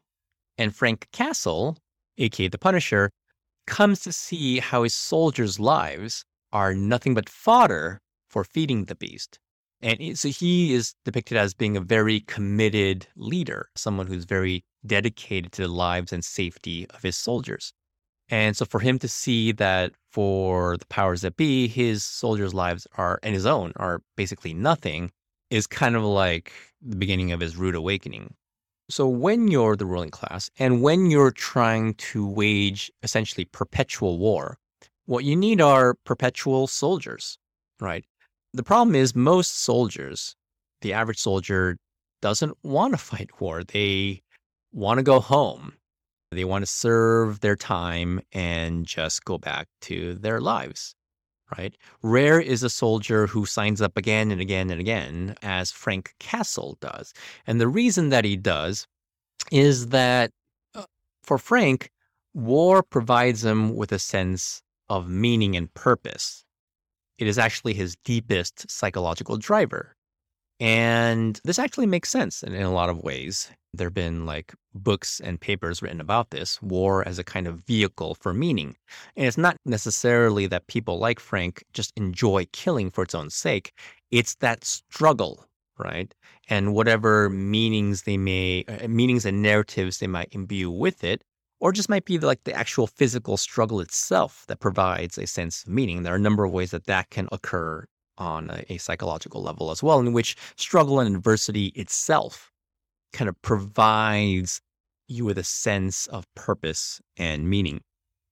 And 0.59 0.75
Frank 0.75 1.09
Castle, 1.13 1.77
aka 2.19 2.49
the 2.49 2.59
Punisher, 2.59 3.11
comes 3.67 4.01
to 4.01 4.13
see 4.13 4.61
how 4.61 4.85
his 4.85 4.95
soldiers' 4.95 5.61
lives 5.61 6.25
are 6.53 6.75
nothing 6.75 7.15
but 7.15 7.29
fodder 7.29 8.01
for 8.29 8.45
feeding 8.45 8.85
the 8.85 8.95
beast. 8.95 9.39
And 9.83 10.19
so 10.19 10.29
he 10.29 10.73
is 10.75 10.95
depicted 11.05 11.37
as 11.37 11.55
being 11.55 11.77
a 11.77 11.81
very 11.81 12.21
committed 12.21 13.07
leader, 13.17 13.69
someone 13.77 14.07
who's 14.07 14.25
very 14.25 14.65
dedicated 14.87 15.53
to 15.53 15.63
the 15.63 15.69
lives 15.69 16.13
and 16.13 16.25
safety 16.25 16.87
of 16.91 17.03
his 17.03 17.17
soldiers. 17.17 17.73
And 18.29 18.57
so 18.57 18.65
for 18.65 18.81
him 18.81 18.99
to 19.01 19.09
see 19.09 19.53
that 19.53 19.93
for 20.11 20.77
the 20.79 20.87
powers 20.87 21.21
that 21.21 21.37
be, 21.37 21.69
his 21.69 22.05
soldiers' 22.05 22.55
lives 22.55 22.87
are 22.97 23.21
and 23.23 23.35
his 23.35 23.47
own 23.47 23.73
are 23.77 24.03
basically 24.17 24.55
nothing 24.55 25.13
is 25.51 25.67
kind 25.67 25.95
of 25.95 26.03
like 26.03 26.53
the 26.83 26.97
beginning 26.97 27.33
of 27.33 27.41
his 27.41 27.57
rude 27.57 27.75
awakening. 27.75 28.35
So 28.89 29.07
when 29.09 29.49
you're 29.49 29.77
the 29.77 29.87
ruling 29.87 30.11
class 30.11 30.51
and 30.59 30.83
when 30.83 31.11
you're 31.11 31.31
trying 31.31 31.95
to 31.95 32.27
wage 32.27 32.91
essentially 33.03 33.45
perpetual 33.45 34.19
war, 34.19 34.59
what 35.07 35.25
you 35.25 35.37
need 35.37 35.61
are 35.61 35.95
perpetual 36.05 36.67
soldiers, 36.67 37.39
right? 37.81 38.05
The 38.53 38.63
problem 38.63 38.95
is 38.95 39.15
most 39.15 39.61
soldiers, 39.61 40.35
the 40.83 40.93
average 40.93 41.19
soldier 41.19 41.77
doesn't 42.23 42.57
want 42.63 42.93
to 42.95 42.99
fight 43.11 43.41
war. 43.41 43.65
They 43.65 44.23
want 44.73 44.99
to 44.99 45.03
go 45.03 45.21
home. 45.21 45.75
They 46.33 46.45
want 46.45 46.63
to 46.63 46.71
serve 46.71 47.41
their 47.41 47.57
time 47.57 48.21
and 48.33 48.85
just 48.85 49.25
go 49.25 49.39
back 49.39 49.69
to 49.83 50.15
their 50.15 50.41
lives, 50.41 50.95
right? 51.57 51.75
Rare 52.03 52.41
is 52.41 52.65
a 52.65 52.69
soldier 52.69 53.29
who 53.29 53.47
signs 53.47 53.81
up 53.81 53.97
again 53.97 54.33
and 54.33 54.41
again 54.41 54.71
and 54.71 54.81
again, 54.81 55.37
as 55.43 55.71
Frank 55.71 56.15
Castle 56.19 56.77
does. 56.81 57.15
And 57.47 57.61
the 57.61 57.69
reason 57.69 58.09
that 58.09 58.25
he 58.25 58.37
does 58.37 58.87
is 59.53 59.89
that 59.89 60.33
uh, 60.75 60.85
for 61.23 61.39
Frank, 61.39 61.91
war 62.35 62.83
provides 62.83 63.45
him 63.45 63.77
with 63.77 63.93
a 63.93 63.99
sense 63.99 64.63
of 64.89 65.09
meaning 65.09 65.57
and 65.57 65.73
purpose. 65.75 66.45
It 67.19 67.27
is 67.27 67.39
actually 67.39 67.75
his 67.75 67.97
deepest 68.05 68.71
psychological 68.71 69.37
driver. 69.37 69.97
And 70.59 71.39
this 71.45 71.59
actually 71.59 71.87
makes 71.87 72.09
sense 72.09 72.43
in, 72.43 72.55
in 72.55 72.63
a 72.63 72.73
lot 72.73 72.89
of 72.89 73.03
ways. 73.03 73.51
There 73.75 73.89
have 73.89 73.95
been 73.95 74.25
like 74.25 74.55
books 74.75 75.21
and 75.21 75.41
papers 75.41 75.83
written 75.83 76.01
about 76.01 76.31
this 76.31 76.61
war 76.63 77.07
as 77.07 77.19
a 77.19 77.25
kind 77.25 77.47
of 77.47 77.61
vehicle 77.67 78.15
for 78.15 78.33
meaning. 78.33 78.77
And 79.17 79.27
it's 79.27 79.37
not 79.37 79.59
necessarily 79.67 80.47
that 80.47 80.67
people 80.67 80.99
like 80.99 81.21
Frank 81.21 81.63
just 81.75 81.93
enjoy 81.97 82.47
killing 82.53 82.91
for 82.91 83.05
its 83.05 83.15
own 83.15 83.29
sake, 83.29 83.73
it's 84.11 84.37
that 84.37 84.65
struggle, 84.65 85.45
right? 85.79 86.15
And 86.49 86.75
whatever 86.75 87.29
meanings 87.29 88.03
they 88.03 88.17
may, 88.17 88.65
uh, 88.67 88.89
meanings 88.89 89.27
and 89.27 89.43
narratives 89.43 89.99
they 89.99 90.07
might 90.07 90.29
imbue 90.33 90.71
with 90.71 91.05
it, 91.05 91.23
or 91.61 91.73
just 91.73 91.89
might 91.89 92.05
be 92.05 92.19
like 92.19 92.45
the 92.45 92.55
actual 92.55 92.87
physical 92.87 93.37
struggle 93.37 93.81
itself 93.81 94.45
that 94.49 94.61
provides 94.61 95.19
a 95.19 95.27
sense 95.27 95.63
of 95.63 95.69
meaning. 95.69 96.03
There 96.03 96.13
are 96.13 96.17
a 96.17 96.21
number 96.21 96.45
of 96.45 96.53
ways 96.53 96.71
that 96.71 96.85
that 96.85 97.11
can 97.11 97.29
occur 97.33 97.87
on 98.19 98.51
a, 98.51 98.75
a 98.75 98.79
psychological 98.79 99.43
level 99.43 99.71
as 99.71 99.83
well, 99.83 100.01
in 100.01 100.13
which 100.13 100.37
struggle 100.57 101.01
and 101.01 101.15
adversity 101.15 101.67
itself 101.69 102.51
kind 103.13 103.29
of 103.29 103.41
provides 103.43 104.61
you 105.09 105.25
with 105.25 105.39
a 105.39 105.45
sense 105.45 106.07
of 106.09 106.27
purpose 106.35 107.01
and 107.17 107.49
meaning. 107.49 107.81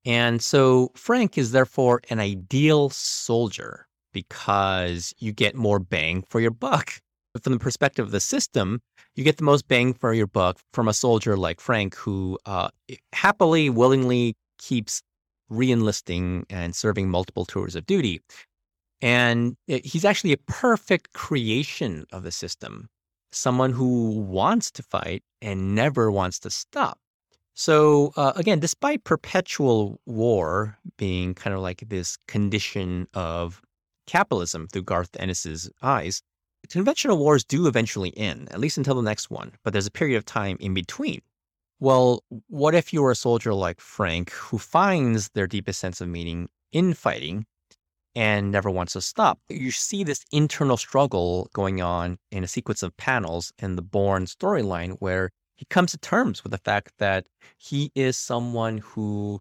And 0.04 0.42
so 0.42 0.90
Frank 0.94 1.38
is 1.38 1.52
therefore 1.52 2.02
an 2.10 2.20
ideal 2.20 2.90
soldier 2.90 3.87
because 4.12 5.14
you 5.18 5.32
get 5.32 5.54
more 5.54 5.78
bang 5.78 6.22
for 6.28 6.40
your 6.40 6.50
buck. 6.50 7.00
But 7.35 7.42
from 7.42 7.53
the 7.53 7.59
perspective 7.59 8.07
of 8.07 8.12
the 8.12 8.20
system, 8.20 8.81
you 9.16 9.25
get 9.25 9.37
the 9.37 9.44
most 9.44 9.66
bang 9.68 9.92
for 9.92 10.14
your 10.14 10.29
buck 10.29 10.59
from 10.73 10.88
a 10.88 10.94
soldier 10.94 11.37
like 11.37 11.61
Frank, 11.61 11.97
who 11.97 12.38
uh, 12.47 12.68
happily, 13.12 13.68
willingly 13.68 14.37
keeps 14.59 15.03
reenlisting 15.51 16.44
and 16.49 16.75
serving 16.75 17.11
multiple 17.11 17.44
tours 17.44 17.75
of 17.75 17.87
duty. 17.87 18.20
And 19.03 19.57
he's 19.66 20.05
actually 20.05 20.33
a 20.33 20.38
perfect 20.38 21.12
creation 21.12 22.07
of 22.12 22.23
the 22.23 22.31
system, 22.31 22.88
someone 23.33 23.73
who 23.73 24.20
wants 24.20 24.70
to 24.70 24.83
fight 24.83 25.23
and 25.42 25.75
never 25.75 26.11
wants 26.11 26.38
to 26.40 26.51
stop. 26.51 26.99
So, 27.55 28.12
uh, 28.16 28.33
again, 28.37 28.61
despite 28.61 29.05
perpetual 29.05 30.01
war 30.07 30.79
being 30.97 31.35
kind 31.35 31.55
of 31.55 31.61
like 31.61 31.85
this 31.88 32.16
condition 32.27 33.07
of 33.14 33.61
capitalism 34.07 34.68
through 34.68 34.83
Garth 34.83 35.11
Ennis's 35.18 35.70
eyes, 35.83 36.23
conventional 36.70 37.18
wars 37.18 37.44
do 37.44 37.66
eventually 37.66 38.16
end, 38.16 38.50
at 38.53 38.61
least 38.61 38.79
until 38.79 38.94
the 38.94 39.03
next 39.03 39.31
one, 39.31 39.53
but 39.62 39.72
there's 39.72 39.87
a 39.87 39.90
period 39.90 40.16
of 40.16 40.24
time 40.24 40.57
in 40.61 40.74
between. 40.74 41.20
Well, 41.81 42.22
what 42.48 42.74
if 42.74 42.92
you 42.92 43.03
were 43.03 43.11
a 43.11 43.16
soldier 43.16 43.53
like 43.53 43.81
Frank 43.81 44.31
who 44.31 44.59
finds 44.59 45.29
their 45.31 45.46
deepest 45.46 45.81
sense 45.81 46.00
of 46.00 46.09
meaning 46.09 46.48
in 46.72 46.94
fighting 46.94 47.46
and 48.14 48.50
never 48.50 48.70
wants 48.70 48.92
to 48.92 49.00
stop. 49.00 49.40
You 49.48 49.70
see 49.70 50.05
this 50.05 50.24
internal 50.31 50.77
struggle 50.77 51.48
going 51.53 51.81
on 51.81 52.18
in 52.31 52.44
a 52.44 52.48
sequence 52.48 52.83
of 52.83 52.96
panels 52.96 53.53
in 53.59 53.77
the 53.77 53.83
Born 53.83 54.27
storyline 54.27 54.96
where 55.00 55.31
he 55.57 55.64
comes 55.66 55.92
to 55.92 55.98
terms 55.98 56.42
with 56.42 56.53
the 56.53 56.59
fact 56.59 56.92
that 56.98 57.27
he 57.59 57.90
is 57.94 58.16
someone 58.16 58.79
who 58.79 59.40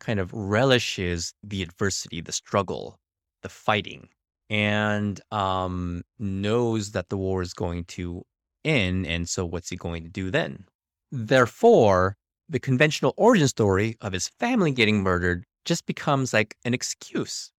kind 0.00 0.20
of 0.20 0.32
relishes 0.32 1.34
the 1.42 1.62
adversity, 1.62 2.20
the 2.20 2.32
struggle, 2.32 2.98
the 3.42 3.48
fighting, 3.48 4.08
and 4.54 5.20
um, 5.32 6.04
knows 6.20 6.92
that 6.92 7.08
the 7.08 7.16
war 7.16 7.42
is 7.42 7.52
going 7.52 7.82
to 7.86 8.22
end. 8.64 9.04
And 9.04 9.28
so, 9.28 9.44
what's 9.44 9.68
he 9.68 9.74
going 9.74 10.04
to 10.04 10.08
do 10.08 10.30
then? 10.30 10.64
Therefore, 11.10 12.16
the 12.48 12.60
conventional 12.60 13.14
origin 13.16 13.48
story 13.48 13.96
of 14.00 14.12
his 14.12 14.28
family 14.28 14.70
getting 14.70 15.02
murdered 15.02 15.42
just 15.64 15.86
becomes 15.86 16.32
like 16.32 16.56
an 16.64 16.72
excuse. 16.72 17.50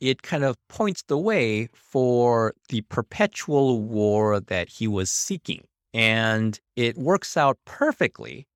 It 0.00 0.22
kind 0.22 0.44
of 0.44 0.56
points 0.68 1.02
the 1.08 1.18
way 1.18 1.68
for 1.74 2.54
the 2.68 2.82
perpetual 2.82 3.80
war 3.80 4.38
that 4.38 4.68
he 4.68 4.86
was 4.86 5.10
seeking. 5.10 5.64
And 5.92 6.60
it 6.76 6.96
works 6.96 7.36
out 7.36 7.58
perfectly 7.64 8.46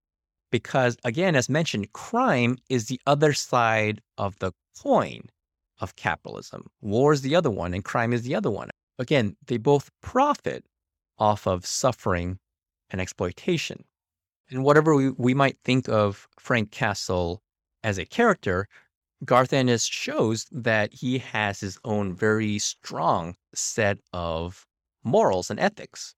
because, 0.52 0.96
again, 1.02 1.34
as 1.34 1.48
mentioned, 1.48 1.92
crime 1.92 2.58
is 2.68 2.86
the 2.86 3.00
other 3.04 3.32
side 3.32 4.00
of 4.16 4.38
the 4.38 4.52
coin 4.80 5.22
of 5.80 5.96
capitalism. 5.96 6.70
War 6.80 7.12
is 7.12 7.22
the 7.22 7.34
other 7.34 7.50
one, 7.50 7.74
and 7.74 7.84
crime 7.84 8.12
is 8.12 8.22
the 8.22 8.34
other 8.34 8.50
one. 8.50 8.70
Again, 8.98 9.36
they 9.46 9.56
both 9.56 9.90
profit 10.02 10.64
off 11.18 11.46
of 11.46 11.66
suffering 11.66 12.38
and 12.90 13.00
exploitation. 13.00 13.84
And 14.50 14.64
whatever 14.64 14.94
we, 14.94 15.10
we 15.10 15.34
might 15.34 15.58
think 15.64 15.88
of 15.88 16.28
Frank 16.38 16.70
Castle 16.70 17.42
as 17.82 17.98
a 17.98 18.04
character, 18.04 18.68
Garth 19.24 19.52
Ennis 19.52 19.84
shows 19.84 20.46
that 20.50 20.92
he 20.92 21.18
has 21.18 21.60
his 21.60 21.78
own 21.84 22.14
very 22.14 22.58
strong 22.58 23.36
set 23.54 23.98
of 24.12 24.66
morals 25.04 25.50
and 25.50 25.60
ethics. 25.60 26.14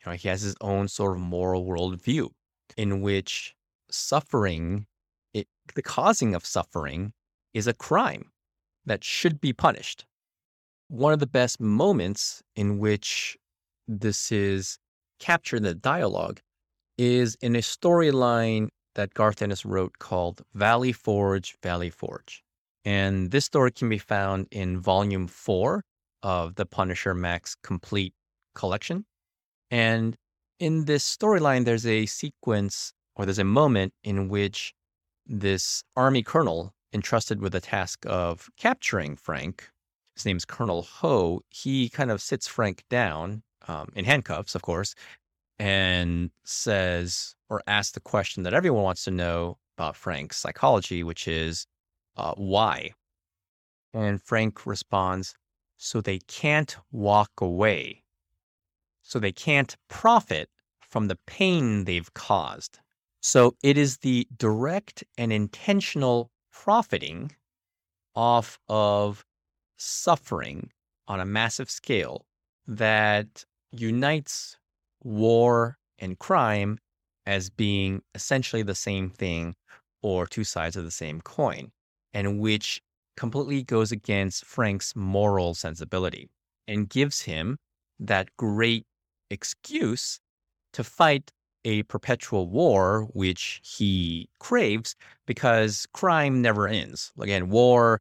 You 0.00 0.10
know, 0.10 0.16
he 0.16 0.28
has 0.28 0.42
his 0.42 0.54
own 0.60 0.88
sort 0.88 1.16
of 1.16 1.22
moral 1.22 1.66
worldview 1.66 2.30
in 2.76 3.00
which 3.00 3.54
suffering, 3.90 4.86
it, 5.32 5.48
the 5.74 5.82
causing 5.82 6.34
of 6.34 6.46
suffering, 6.46 7.12
is 7.52 7.66
a 7.66 7.74
crime 7.74 8.30
that 8.86 9.04
should 9.04 9.40
be 9.40 9.52
punished. 9.52 10.04
One 10.88 11.12
of 11.12 11.18
the 11.18 11.26
best 11.26 11.60
moments 11.60 12.42
in 12.56 12.78
which 12.78 13.36
this 13.88 14.30
is 14.30 14.78
captured 15.18 15.58
in 15.58 15.62
the 15.62 15.74
dialogue 15.74 16.40
is 16.98 17.36
in 17.40 17.56
a 17.56 17.60
storyline 17.60 18.68
that 18.94 19.14
Garth 19.14 19.42
Ennis 19.42 19.64
wrote 19.64 19.98
called 19.98 20.42
Valley 20.54 20.92
Forge, 20.92 21.56
Valley 21.62 21.90
Forge. 21.90 22.42
And 22.84 23.30
this 23.30 23.46
story 23.46 23.72
can 23.72 23.88
be 23.88 23.98
found 23.98 24.46
in 24.50 24.78
volume 24.78 25.26
four 25.26 25.82
of 26.22 26.54
the 26.56 26.66
Punisher 26.66 27.14
Max 27.14 27.56
Complete 27.62 28.14
collection. 28.54 29.04
And 29.70 30.16
in 30.60 30.84
this 30.84 31.04
storyline, 31.04 31.64
there's 31.64 31.86
a 31.86 32.06
sequence 32.06 32.92
or 33.16 33.24
there's 33.24 33.38
a 33.38 33.44
moment 33.44 33.92
in 34.02 34.28
which 34.28 34.74
this 35.26 35.82
army 35.96 36.22
colonel 36.22 36.73
entrusted 36.94 37.40
with 37.40 37.52
the 37.52 37.60
task 37.60 38.06
of 38.06 38.48
capturing 38.56 39.16
Frank, 39.16 39.68
his 40.14 40.24
name's 40.24 40.44
Colonel 40.44 40.82
Ho, 40.82 41.40
he 41.50 41.88
kind 41.88 42.10
of 42.10 42.22
sits 42.22 42.46
Frank 42.46 42.84
down 42.88 43.42
um, 43.66 43.88
in 43.94 44.04
handcuffs, 44.04 44.54
of 44.54 44.62
course, 44.62 44.94
and 45.58 46.30
says 46.44 47.34
or 47.48 47.62
asks 47.66 47.92
the 47.92 48.00
question 48.00 48.44
that 48.44 48.54
everyone 48.54 48.84
wants 48.84 49.04
to 49.04 49.10
know 49.10 49.58
about 49.76 49.96
Frank's 49.96 50.36
psychology, 50.36 51.02
which 51.02 51.26
is 51.26 51.66
uh, 52.16 52.34
why? 52.36 52.92
And 53.92 54.22
Frank 54.22 54.66
responds, 54.66 55.34
so 55.76 56.00
they 56.00 56.20
can't 56.20 56.76
walk 56.92 57.30
away. 57.40 58.02
So 59.02 59.18
they 59.18 59.32
can't 59.32 59.76
profit 59.88 60.48
from 60.80 61.08
the 61.08 61.18
pain 61.26 61.84
they've 61.84 62.12
caused. 62.14 62.78
So 63.20 63.56
it 63.62 63.76
is 63.76 63.98
the 63.98 64.26
direct 64.36 65.02
and 65.18 65.32
intentional 65.32 66.30
profiting 66.54 67.32
off 68.14 68.58
of 68.68 69.24
suffering 69.76 70.70
on 71.08 71.20
a 71.20 71.26
massive 71.26 71.70
scale 71.70 72.24
that 72.66 73.44
unites 73.72 74.56
war 75.02 75.76
and 75.98 76.18
crime 76.18 76.78
as 77.26 77.50
being 77.50 78.00
essentially 78.14 78.62
the 78.62 78.74
same 78.74 79.10
thing 79.10 79.54
or 80.02 80.26
two 80.26 80.44
sides 80.44 80.76
of 80.76 80.84
the 80.84 80.90
same 80.90 81.20
coin, 81.20 81.70
and 82.12 82.38
which 82.38 82.80
completely 83.16 83.62
goes 83.62 83.90
against 83.92 84.44
Frank's 84.44 84.94
moral 84.94 85.54
sensibility 85.54 86.30
and 86.68 86.88
gives 86.88 87.22
him 87.22 87.58
that 87.98 88.28
great 88.36 88.86
excuse 89.30 90.20
to 90.72 90.84
fight 90.84 91.32
a 91.64 91.82
perpetual 91.84 92.48
war, 92.48 93.08
which 93.12 93.60
he 93.64 94.28
craves 94.38 94.94
because 95.26 95.86
crime 95.92 96.42
never 96.42 96.68
ends. 96.68 97.12
Again, 97.18 97.48
war, 97.48 98.00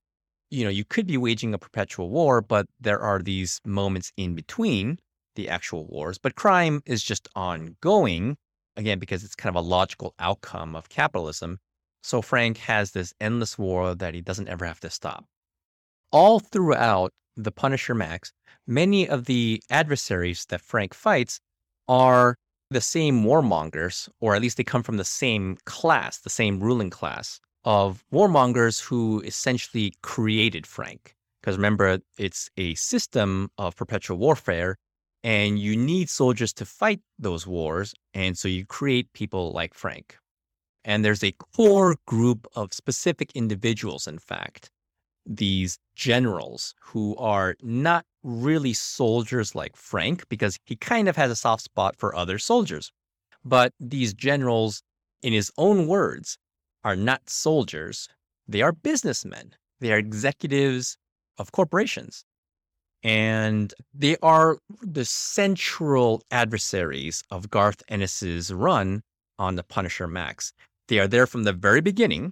you 0.52 0.64
know, 0.64 0.70
you 0.70 0.86
could 0.86 1.08
be 1.08 1.18
waging 1.18 1.54
a 1.54 1.58
perpetual 1.58 2.10
war, 2.10 2.42
but 2.42 2.68
there 2.80 3.00
are 3.00 3.20
these 3.20 3.60
moments 3.66 4.12
in 4.18 4.36
between 4.36 5.00
the 5.36 5.50
actual 5.50 5.86
wars. 5.86 6.18
But 6.18 6.36
crime 6.36 6.82
is 6.86 7.04
just 7.04 7.28
ongoing, 7.36 8.38
again, 8.78 9.00
because 9.00 9.24
it's 9.24 9.36
kind 9.36 9.56
of 9.56 9.64
a 9.64 9.68
logical 9.68 10.14
outcome 10.20 10.76
of 10.76 10.90
capitalism. 10.90 11.60
So 12.04 12.22
Frank 12.22 12.58
has 12.58 12.92
this 12.92 13.14
endless 13.20 13.58
war 13.58 13.96
that 13.96 14.14
he 14.14 14.22
doesn't 14.22 14.50
ever 14.50 14.66
have 14.66 14.80
to 14.82 14.90
stop. 14.90 15.26
All 16.12 16.40
throughout 16.40 17.12
the 17.36 17.52
Punisher 17.52 17.96
Max, 17.96 18.32
many 18.68 19.08
of 19.08 19.26
the 19.26 19.64
adversaries 19.70 20.46
that 20.50 20.62
Frank 20.62 20.94
fights 20.94 21.40
are 21.88 22.36
the 22.74 22.82
same 22.82 23.24
warmongers, 23.24 24.10
or 24.20 24.36
at 24.36 24.42
least 24.42 24.58
they 24.58 24.64
come 24.64 24.84
from 24.84 24.98
the 24.98 25.06
same 25.06 25.58
class, 25.66 26.18
the 26.18 26.30
same 26.30 26.60
ruling 26.60 26.90
class 26.90 27.40
of 27.64 28.04
warmongers 28.12 28.82
who 28.82 29.22
essentially 29.22 29.94
created 30.02 30.68
Frank. 30.68 31.16
Because 31.42 31.58
remember, 31.58 32.00
it's 32.18 32.50
a 32.58 32.74
system 32.76 33.50
of 33.58 33.76
perpetual 33.76 34.18
warfare 34.18 34.78
and 35.24 35.58
you 35.58 35.76
need 35.78 36.10
soldiers 36.10 36.54
to 36.54 36.66
fight 36.66 37.00
those 37.18 37.48
wars. 37.48 37.94
And 38.14 38.38
so 38.38 38.48
you 38.48 38.66
create 38.66 39.14
people 39.14 39.52
like 39.52 39.74
Frank. 39.74 40.18
And 40.86 41.04
there's 41.04 41.24
a 41.24 41.32
core 41.56 41.96
group 42.06 42.46
of 42.56 42.74
specific 42.74 43.32
individuals, 43.34 44.06
in 44.06 44.20
fact, 44.20 44.70
these 45.26 45.80
generals 45.96 46.76
who 46.82 47.16
are 47.18 47.56
not 47.62 48.06
really 48.24 48.74
soldiers 48.74 49.56
like 49.56 49.76
Frank, 49.76 50.28
because 50.30 50.58
he 50.66 50.76
kind 50.76 51.08
of 51.08 51.16
has 51.16 51.32
a 51.32 51.36
soft 51.36 51.64
spot 51.64 51.96
for 51.98 52.16
other 52.16 52.38
soldiers. 52.38 52.92
But 53.44 53.74
these 53.80 54.14
generals, 54.14 54.82
in 55.22 55.34
his 55.34 55.52
own 55.58 55.88
words, 55.88 56.38
are 56.84 56.96
not 56.96 57.30
soldiers. 57.30 58.08
They 58.48 58.62
are 58.62 58.72
businessmen. 58.72 59.56
They 59.80 59.92
are 59.92 59.98
executives 59.98 60.98
of 61.38 61.52
corporations 61.52 62.26
and 63.04 63.74
they 63.94 64.16
are 64.22 64.58
the 64.82 65.06
central 65.06 66.24
adversaries 66.32 67.24
of 67.30 67.50
Garth 67.50 67.84
Ennis's 67.90 68.54
run 68.54 69.04
on 69.38 69.56
the 69.56 69.64
Punisher 69.64 70.08
Max. 70.08 70.54
They 70.88 71.00
are 71.00 71.08
there 71.08 71.28
from 71.28 71.44
the 71.44 71.54
very 71.54 71.82
beginning, 71.82 72.32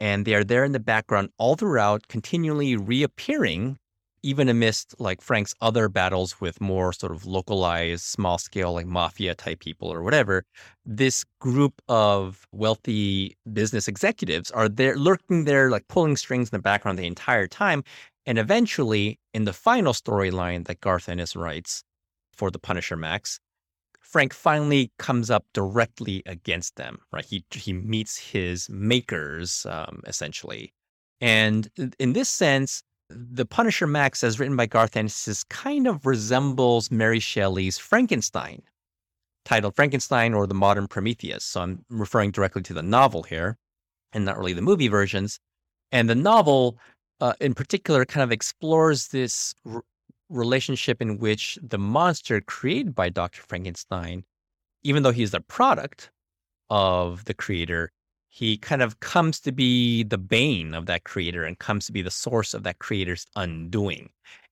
and 0.00 0.24
they 0.24 0.34
are 0.34 0.44
there 0.44 0.64
in 0.64 0.72
the 0.72 0.80
background 0.80 1.30
all 1.38 1.54
throughout, 1.54 2.08
continually 2.08 2.74
reappearing, 2.74 3.78
even 4.22 4.48
amidst 4.48 4.98
like 4.98 5.20
Frank's 5.20 5.54
other 5.60 5.88
battles 5.88 6.40
with 6.40 6.60
more 6.60 6.92
sort 6.92 7.12
of 7.12 7.26
localized, 7.26 8.02
small 8.02 8.38
scale, 8.38 8.72
like 8.72 8.86
mafia 8.86 9.34
type 9.34 9.60
people 9.60 9.92
or 9.92 10.02
whatever. 10.02 10.44
This 10.84 11.24
group 11.40 11.80
of 11.88 12.46
wealthy 12.52 13.36
business 13.52 13.88
executives 13.88 14.50
are 14.50 14.68
there 14.68 14.96
lurking 14.96 15.44
there, 15.44 15.70
like 15.70 15.86
pulling 15.88 16.16
strings 16.16 16.48
in 16.48 16.56
the 16.56 16.62
background 16.62 16.98
the 16.98 17.06
entire 17.06 17.46
time. 17.46 17.84
And 18.26 18.38
eventually, 18.38 19.18
in 19.32 19.44
the 19.44 19.52
final 19.52 19.92
storyline 19.92 20.66
that 20.66 20.80
Garth 20.80 21.08
Ennis 21.08 21.34
writes 21.36 21.82
for 22.32 22.50
the 22.50 22.58
Punisher 22.58 22.96
Max, 22.96 23.38
Frank 24.10 24.34
finally 24.34 24.90
comes 24.98 25.30
up 25.30 25.44
directly 25.54 26.22
against 26.26 26.76
them. 26.76 26.98
Right? 27.12 27.24
He 27.24 27.44
he 27.52 27.72
meets 27.72 28.18
his 28.18 28.68
makers 28.68 29.66
um, 29.68 30.02
essentially, 30.06 30.74
and 31.20 31.70
in 31.98 32.12
this 32.12 32.28
sense, 32.28 32.82
the 33.08 33.46
Punisher 33.46 33.86
Max, 33.86 34.24
as 34.24 34.38
written 34.38 34.56
by 34.56 34.66
Garth 34.66 34.96
Ennis, 34.96 35.44
kind 35.44 35.86
of 35.86 36.06
resembles 36.06 36.90
Mary 36.90 37.20
Shelley's 37.20 37.78
Frankenstein, 37.78 38.62
titled 39.44 39.76
Frankenstein 39.76 40.34
or 40.34 40.46
the 40.46 40.54
Modern 40.54 40.86
Prometheus. 40.86 41.44
So 41.44 41.62
I'm 41.62 41.84
referring 41.88 42.30
directly 42.30 42.62
to 42.62 42.74
the 42.74 42.82
novel 42.82 43.22
here, 43.22 43.58
and 44.12 44.24
not 44.24 44.38
really 44.38 44.52
the 44.52 44.62
movie 44.62 44.88
versions. 44.88 45.38
And 45.92 46.08
the 46.08 46.14
novel 46.14 46.78
uh, 47.20 47.34
in 47.40 47.54
particular 47.54 48.04
kind 48.04 48.24
of 48.24 48.32
explores 48.32 49.08
this 49.08 49.54
relationship 50.30 51.02
in 51.02 51.18
which 51.18 51.58
the 51.62 51.78
monster 51.78 52.40
created 52.40 52.94
by 52.94 53.08
Dr. 53.08 53.42
Frankenstein, 53.42 54.24
even 54.82 55.02
though 55.02 55.12
he's 55.12 55.32
the 55.32 55.40
product 55.40 56.10
of 56.70 57.24
the 57.26 57.34
creator, 57.34 57.90
he 58.28 58.56
kind 58.56 58.80
of 58.80 59.00
comes 59.00 59.40
to 59.40 59.52
be 59.52 60.04
the 60.04 60.18
bane 60.18 60.72
of 60.72 60.86
that 60.86 61.04
creator 61.04 61.44
and 61.44 61.58
comes 61.58 61.86
to 61.86 61.92
be 61.92 62.00
the 62.00 62.10
source 62.10 62.54
of 62.54 62.62
that 62.62 62.78
creator's 62.78 63.26
undoing. 63.36 64.08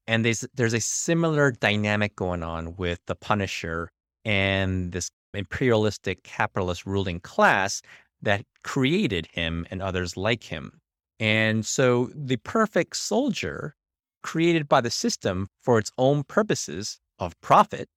And 0.07 0.25
there's 0.25 0.45
there's 0.55 0.75
a 0.75 0.81
similar 0.81 1.53
dynamic 1.53 2.17
going 2.17 2.43
on 2.43 2.75
with 2.77 3.01
the 3.07 3.15
Punisher 3.15 3.91
and 4.25 4.91
this 4.93 5.11
imperialistic 5.33 6.25
capitalist 6.25 6.87
ruling 6.87 7.21
class 7.21 7.81
that 8.23 8.45
created 8.65 9.29
him 9.33 9.67
and 9.71 9.81
others 9.81 10.17
like 10.17 10.43
him. 10.43 10.81
And 11.21 11.65
so 11.65 12.11
the 12.15 12.37
perfect 12.37 12.97
soldier 12.97 13.75
created 14.23 14.69
by 14.69 14.81
the 14.81 14.91
system 14.91 15.49
for 15.61 15.79
its 15.79 15.91
own 15.99 16.25
purposes 16.25 16.99
of 17.19 17.41
profit 17.41 17.89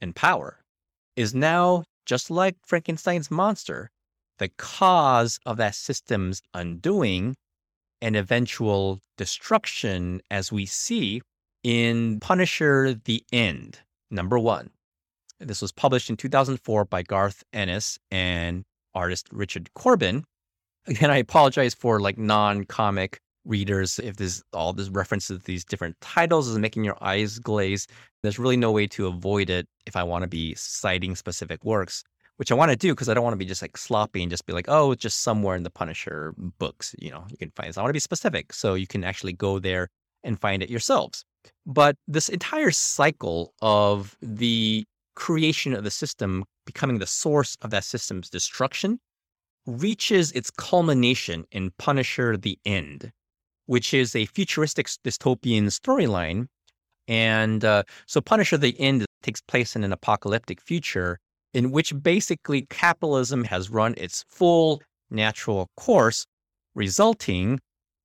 and 0.00 0.14
power 0.14 0.60
is 1.16 1.34
now, 1.34 1.84
just 2.06 2.30
like 2.30 2.56
Frankenstein's 2.64 3.30
monster, 3.30 3.90
the 4.38 4.48
cause 4.48 5.38
of 5.46 5.56
that 5.58 5.74
system's 5.74 6.42
undoing 6.54 7.36
and 8.00 8.16
eventual 8.16 9.00
destruction, 9.16 10.20
as 10.30 10.50
we 10.50 10.66
see 10.66 11.22
in 11.62 12.18
Punisher 12.18 12.94
The 12.94 13.24
End, 13.32 13.78
number 14.10 14.38
one. 14.38 14.70
This 15.38 15.62
was 15.62 15.72
published 15.72 16.10
in 16.10 16.16
2004 16.16 16.84
by 16.86 17.02
Garth 17.02 17.44
Ennis 17.52 17.98
and 18.10 18.64
artist 18.94 19.28
Richard 19.30 19.72
Corbin. 19.74 20.24
Again, 20.86 21.10
I 21.10 21.18
apologize 21.18 21.74
for 21.74 22.00
like 22.00 22.18
non 22.18 22.64
comic 22.64 23.20
readers 23.44 23.98
if 23.98 24.16
this 24.16 24.42
all 24.52 24.72
this 24.72 24.88
references 24.88 25.40
these 25.44 25.64
different 25.64 26.00
titles 26.00 26.48
is 26.48 26.58
making 26.58 26.84
your 26.84 26.96
eyes 27.02 27.38
glaze. 27.38 27.86
There's 28.22 28.38
really 28.38 28.56
no 28.56 28.70
way 28.70 28.86
to 28.88 29.06
avoid 29.06 29.50
it 29.50 29.66
if 29.86 29.96
I 29.96 30.02
want 30.02 30.22
to 30.22 30.28
be 30.28 30.54
citing 30.54 31.16
specific 31.16 31.64
works 31.64 32.04
which 32.36 32.50
I 32.50 32.54
want 32.54 32.70
to 32.70 32.76
do 32.76 32.92
because 32.92 33.08
I 33.08 33.14
don't 33.14 33.24
want 33.24 33.34
to 33.34 33.38
be 33.38 33.44
just 33.44 33.62
like 33.62 33.76
sloppy 33.76 34.22
and 34.22 34.30
just 34.30 34.46
be 34.46 34.52
like, 34.52 34.64
oh, 34.68 34.90
it's 34.90 35.02
just 35.02 35.20
somewhere 35.20 35.54
in 35.54 35.62
the 35.62 35.70
Punisher 35.70 36.34
books, 36.36 36.94
you 36.98 37.10
know, 37.10 37.24
you 37.30 37.36
can 37.36 37.52
find 37.54 37.68
this. 37.68 37.78
I 37.78 37.82
want 37.82 37.90
to 37.90 37.94
be 37.94 38.00
specific 38.00 38.52
so 38.52 38.74
you 38.74 38.86
can 38.86 39.04
actually 39.04 39.32
go 39.32 39.58
there 39.58 39.88
and 40.24 40.40
find 40.40 40.62
it 40.62 40.70
yourselves. 40.70 41.24
But 41.66 41.96
this 42.08 42.28
entire 42.28 42.70
cycle 42.70 43.52
of 43.60 44.16
the 44.20 44.84
creation 45.14 45.74
of 45.74 45.84
the 45.84 45.90
system 45.90 46.44
becoming 46.64 46.98
the 46.98 47.06
source 47.06 47.56
of 47.62 47.70
that 47.70 47.84
system's 47.84 48.30
destruction 48.30 48.98
reaches 49.66 50.32
its 50.32 50.50
culmination 50.50 51.44
in 51.52 51.70
Punisher 51.78 52.36
the 52.36 52.58
End, 52.64 53.12
which 53.66 53.94
is 53.94 54.14
a 54.14 54.26
futuristic 54.26 54.86
dystopian 54.86 55.66
storyline. 55.66 56.46
And 57.08 57.64
uh, 57.64 57.82
so 58.06 58.20
Punisher 58.20 58.56
the 58.56 58.78
End 58.80 59.04
takes 59.22 59.40
place 59.40 59.76
in 59.76 59.84
an 59.84 59.92
apocalyptic 59.92 60.60
future 60.60 61.18
in 61.54 61.70
which 61.70 61.92
basically 62.02 62.62
capitalism 62.70 63.44
has 63.44 63.70
run 63.70 63.94
its 63.96 64.24
full 64.28 64.82
natural 65.10 65.68
course, 65.76 66.26
resulting 66.74 67.60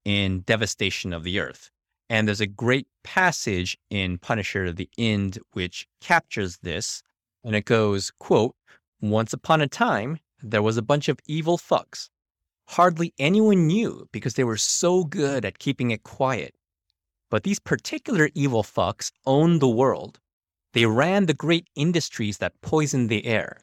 in 0.05 0.41
devastation 0.41 1.13
of 1.13 1.23
the 1.23 1.39
earth. 1.39 1.69
And 2.09 2.27
there's 2.27 2.41
a 2.41 2.47
great 2.47 2.87
passage 3.03 3.77
in 3.89 4.17
Punisher 4.17 4.71
the 4.71 4.89
End 4.97 5.39
which 5.53 5.87
captures 6.01 6.57
this. 6.61 7.01
And 7.43 7.55
it 7.55 7.65
goes, 7.65 8.11
quote, 8.19 8.55
Once 9.01 9.33
upon 9.33 9.61
a 9.61 9.67
time, 9.67 10.19
there 10.41 10.61
was 10.61 10.77
a 10.77 10.81
bunch 10.81 11.09
of 11.09 11.19
evil 11.27 11.57
fucks. 11.57 12.09
Hardly 12.69 13.13
anyone 13.17 13.67
knew 13.67 14.07
because 14.11 14.33
they 14.33 14.43
were 14.43 14.57
so 14.57 15.05
good 15.05 15.45
at 15.45 15.59
keeping 15.59 15.91
it 15.91 16.03
quiet. 16.03 16.53
But 17.29 17.43
these 17.43 17.59
particular 17.59 18.29
evil 18.33 18.63
fucks 18.63 19.11
owned 19.25 19.61
the 19.61 19.69
world. 19.69 20.19
They 20.73 20.85
ran 20.85 21.25
the 21.25 21.33
great 21.33 21.67
industries 21.75 22.37
that 22.39 22.59
poisoned 22.61 23.09
the 23.09 23.25
air. 23.25 23.61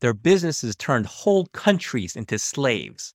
Their 0.00 0.14
businesses 0.14 0.76
turned 0.76 1.06
whole 1.06 1.46
countries 1.46 2.14
into 2.14 2.38
slaves. 2.38 3.14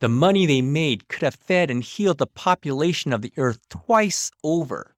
The 0.00 0.08
money 0.08 0.46
they 0.46 0.62
made 0.62 1.08
could 1.08 1.22
have 1.22 1.34
fed 1.34 1.70
and 1.70 1.82
healed 1.82 2.18
the 2.18 2.26
population 2.26 3.12
of 3.12 3.22
the 3.22 3.32
earth 3.36 3.58
twice 3.68 4.30
over. 4.42 4.94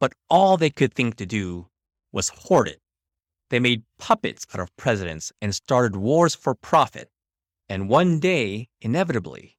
But 0.00 0.14
all 0.28 0.56
they 0.56 0.70
could 0.70 0.94
think 0.94 1.16
to 1.16 1.26
do 1.26 1.68
was 2.10 2.30
hoard 2.30 2.68
it. 2.68 2.80
They 3.50 3.60
made 3.60 3.84
puppets 3.98 4.46
out 4.52 4.60
of 4.60 4.74
presidents 4.76 5.32
and 5.40 5.54
started 5.54 5.94
wars 5.94 6.34
for 6.34 6.54
profit. 6.54 7.11
And 7.68 7.88
one 7.88 8.20
day, 8.20 8.68
inevitably, 8.80 9.56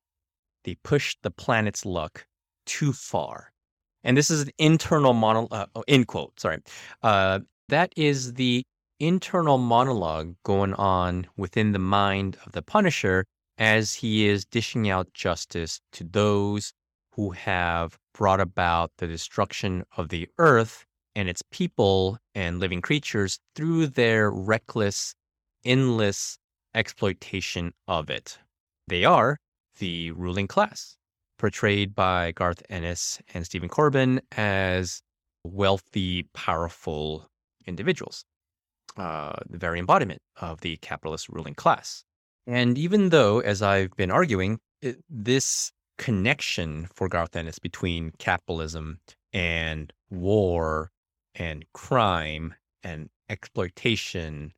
they 0.64 0.76
pushed 0.76 1.20
the 1.24 1.32
planet's 1.32 1.86
luck 1.86 2.26
too 2.66 2.94
far. 2.94 3.52
And 4.04 4.18
this 4.18 4.30
is 4.30 4.42
an 4.42 4.52
internal 4.58 5.14
monologue, 5.14 5.70
uh, 5.76 5.82
end 5.88 6.08
quote, 6.08 6.40
sorry. 6.40 6.60
Uh, 7.02 7.40
that 7.70 7.94
is 7.96 8.34
the 8.34 8.64
internal 9.00 9.58
monologue 9.58 10.36
going 10.44 10.74
on 10.76 11.28
within 11.38 11.72
the 11.72 11.80
mind 11.80 12.38
of 12.46 12.52
the 12.52 12.62
Punisher 12.62 13.26
as 13.58 13.94
he 13.94 14.28
is 14.28 14.46
dishing 14.46 14.90
out 14.90 15.14
justice 15.14 15.80
to 15.94 16.04
those 16.04 16.74
who 17.14 17.32
have 17.32 17.98
brought 18.14 18.40
about 18.40 18.92
the 18.98 19.08
destruction 19.08 19.84
of 19.98 20.10
the 20.10 20.28
earth 20.38 20.86
and 21.16 21.30
its 21.30 21.44
people 21.52 22.18
and 22.34 22.60
living 22.60 22.82
creatures 22.82 23.40
through 23.56 23.88
their 23.88 24.32
reckless, 24.32 25.14
endless 25.64 26.38
exploitation 26.76 27.74
of 27.88 28.10
it. 28.10 28.38
They 28.88 29.06
are 29.06 29.38
the 29.80 30.12
ruling 30.12 30.48
class, 30.48 30.98
portrayed 31.38 31.96
by 31.96 32.32
Garth 32.32 32.62
Ennis 32.70 33.22
and 33.34 33.46
Stephen 33.46 33.70
Corben 33.70 34.22
as 34.32 35.02
wealthy, 35.44 36.28
powerful 36.34 37.28
individuals, 37.66 38.26
uh, 38.98 39.34
the 39.50 39.58
very 39.58 39.80
embodiment 39.80 40.22
of 40.40 40.62
the 40.62 40.78
capitalist 40.78 41.30
ruling 41.30 41.56
class. 41.56 42.04
And 42.46 42.78
even 42.78 43.10
though, 43.10 43.40
as 43.40 43.62
I've 43.62 43.96
been 43.96 44.12
arguing, 44.12 44.60
it, 44.82 44.98
this 45.10 45.72
connection 45.98 46.88
for 46.94 47.08
Garth 47.08 47.36
Ennis 47.36 47.60
between 47.60 48.12
capitalism 48.20 49.00
and 49.32 49.94
war 50.10 50.92
and 51.36 51.66
crime 51.74 52.54
and 52.84 53.10
exploitation 53.30 54.54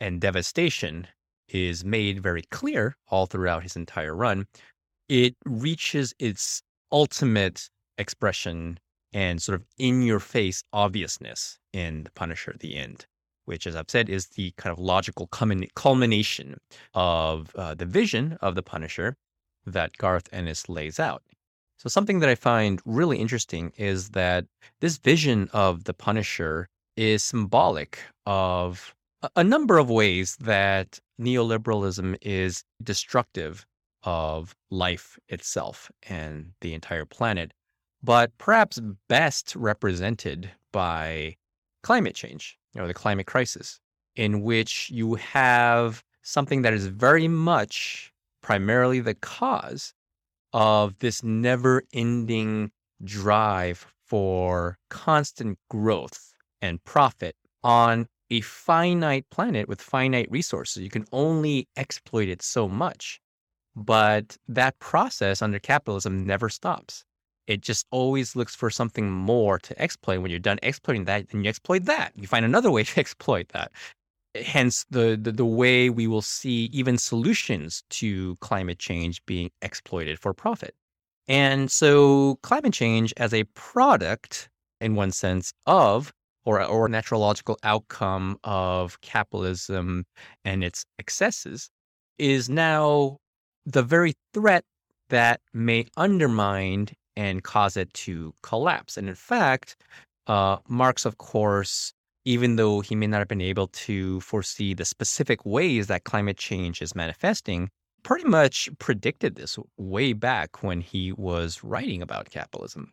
and 0.00 0.20
devastation 0.20 1.06
is 1.52 1.84
made 1.84 2.22
very 2.22 2.42
clear 2.50 2.96
all 3.08 3.26
throughout 3.26 3.62
his 3.62 3.76
entire 3.76 4.14
run, 4.14 4.46
it 5.08 5.34
reaches 5.44 6.14
its 6.18 6.62
ultimate 6.92 7.68
expression 7.98 8.78
and 9.12 9.42
sort 9.42 9.60
of 9.60 9.66
in 9.78 10.02
your 10.02 10.20
face 10.20 10.62
obviousness 10.72 11.58
in 11.72 12.04
The 12.04 12.10
Punisher 12.12 12.54
the 12.60 12.76
end, 12.76 13.06
which, 13.44 13.66
as 13.66 13.74
I've 13.74 13.90
said, 13.90 14.08
is 14.08 14.28
the 14.28 14.52
kind 14.56 14.72
of 14.72 14.78
logical 14.78 15.28
culmination 15.74 16.58
of 16.94 17.54
uh, 17.56 17.74
the 17.74 17.86
vision 17.86 18.38
of 18.40 18.54
The 18.54 18.62
Punisher 18.62 19.16
that 19.66 19.96
Garth 19.96 20.28
Ennis 20.32 20.68
lays 20.68 21.00
out. 21.00 21.22
So, 21.78 21.88
something 21.88 22.20
that 22.20 22.28
I 22.28 22.34
find 22.34 22.80
really 22.84 23.18
interesting 23.18 23.72
is 23.76 24.10
that 24.10 24.44
this 24.80 24.98
vision 24.98 25.48
of 25.52 25.84
The 25.84 25.94
Punisher 25.94 26.68
is 26.96 27.24
symbolic 27.24 27.98
of 28.26 28.94
a 29.36 29.44
number 29.44 29.78
of 29.78 29.90
ways 29.90 30.36
that 30.40 30.98
neoliberalism 31.20 32.16
is 32.22 32.64
destructive 32.82 33.66
of 34.02 34.56
life 34.70 35.18
itself 35.28 35.90
and 36.08 36.52
the 36.62 36.72
entire 36.72 37.04
planet 37.04 37.52
but 38.02 38.36
perhaps 38.38 38.80
best 39.08 39.54
represented 39.56 40.50
by 40.72 41.36
climate 41.82 42.14
change, 42.14 42.58
or 42.76 42.86
the 42.86 42.94
climate 42.94 43.26
crisis, 43.26 43.80
in 44.16 44.42
which 44.42 44.90
you 44.90 45.14
have 45.16 46.02
something 46.22 46.62
that 46.62 46.72
is 46.72 46.86
very 46.86 47.28
much 47.28 48.12
primarily 48.42 49.00
the 49.00 49.14
cause 49.14 49.94
of 50.52 50.98
this 50.98 51.22
never 51.22 51.82
ending 51.92 52.70
drive 53.04 53.86
for 54.04 54.78
constant 54.88 55.58
growth 55.68 56.32
and 56.60 56.82
profit 56.84 57.36
on 57.62 58.06
a 58.30 58.40
finite 58.42 59.28
planet 59.30 59.68
with 59.68 59.80
finite 59.80 60.30
resources. 60.30 60.82
You 60.82 60.90
can 60.90 61.06
only 61.12 61.68
exploit 61.76 62.28
it 62.28 62.42
so 62.42 62.68
much. 62.68 63.20
But 63.76 64.36
that 64.48 64.78
process 64.80 65.42
under 65.42 65.58
capitalism 65.58 66.26
never 66.26 66.48
stops 66.48 67.04
it 67.50 67.62
just 67.62 67.84
always 67.90 68.36
looks 68.36 68.54
for 68.54 68.70
something 68.70 69.10
more 69.10 69.58
to 69.58 69.82
exploit. 69.82 70.18
When 70.18 70.30
you're 70.30 70.38
done 70.38 70.60
exploiting 70.62 71.04
that, 71.06 71.28
then 71.30 71.42
you 71.42 71.50
exploit 71.50 71.84
that. 71.86 72.12
You 72.14 72.28
find 72.28 72.44
another 72.44 72.70
way 72.76 72.84
to 72.84 73.00
exploit 73.00 73.48
that. 73.48 73.72
Hence, 74.36 74.86
the, 74.90 75.18
the, 75.20 75.32
the 75.32 75.44
way 75.44 75.90
we 75.90 76.06
will 76.06 76.22
see 76.22 76.70
even 76.72 76.96
solutions 76.96 77.82
to 77.90 78.36
climate 78.36 78.78
change 78.78 79.24
being 79.26 79.50
exploited 79.62 80.20
for 80.20 80.32
profit. 80.32 80.76
And 81.26 81.72
so, 81.72 82.38
climate 82.42 82.72
change 82.72 83.12
as 83.16 83.34
a 83.34 83.42
product, 83.54 84.48
in 84.80 84.94
one 84.94 85.10
sense, 85.10 85.52
of 85.66 86.12
or 86.44 86.62
or 86.62 86.88
natural 86.88 87.20
logical 87.20 87.58
outcome 87.62 88.38
of 88.44 89.00
capitalism 89.00 90.04
and 90.44 90.64
its 90.64 90.84
excesses, 90.98 91.70
is 92.18 92.48
now 92.48 93.18
the 93.66 93.82
very 93.82 94.14
threat 94.34 94.64
that 95.10 95.40
may 95.52 95.86
undermine 95.96 96.88
and 97.16 97.42
cause 97.42 97.76
it 97.76 97.92
to 97.92 98.32
collapse. 98.42 98.96
And 98.96 99.08
in 99.08 99.14
fact, 99.14 99.76
uh, 100.26 100.58
Marx, 100.68 101.04
of 101.04 101.18
course, 101.18 101.92
even 102.24 102.56
though 102.56 102.80
he 102.80 102.94
may 102.94 103.06
not 103.06 103.18
have 103.18 103.28
been 103.28 103.40
able 103.40 103.68
to 103.68 104.20
foresee 104.20 104.74
the 104.74 104.84
specific 104.84 105.44
ways 105.44 105.86
that 105.88 106.04
climate 106.04 106.36
change 106.36 106.80
is 106.80 106.94
manifesting, 106.94 107.68
pretty 108.02 108.24
much 108.24 108.68
predicted 108.78 109.34
this 109.34 109.58
way 109.76 110.12
back 110.12 110.62
when 110.62 110.80
he 110.80 111.12
was 111.12 111.62
writing 111.62 112.02
about 112.02 112.30
capitalism 112.30 112.92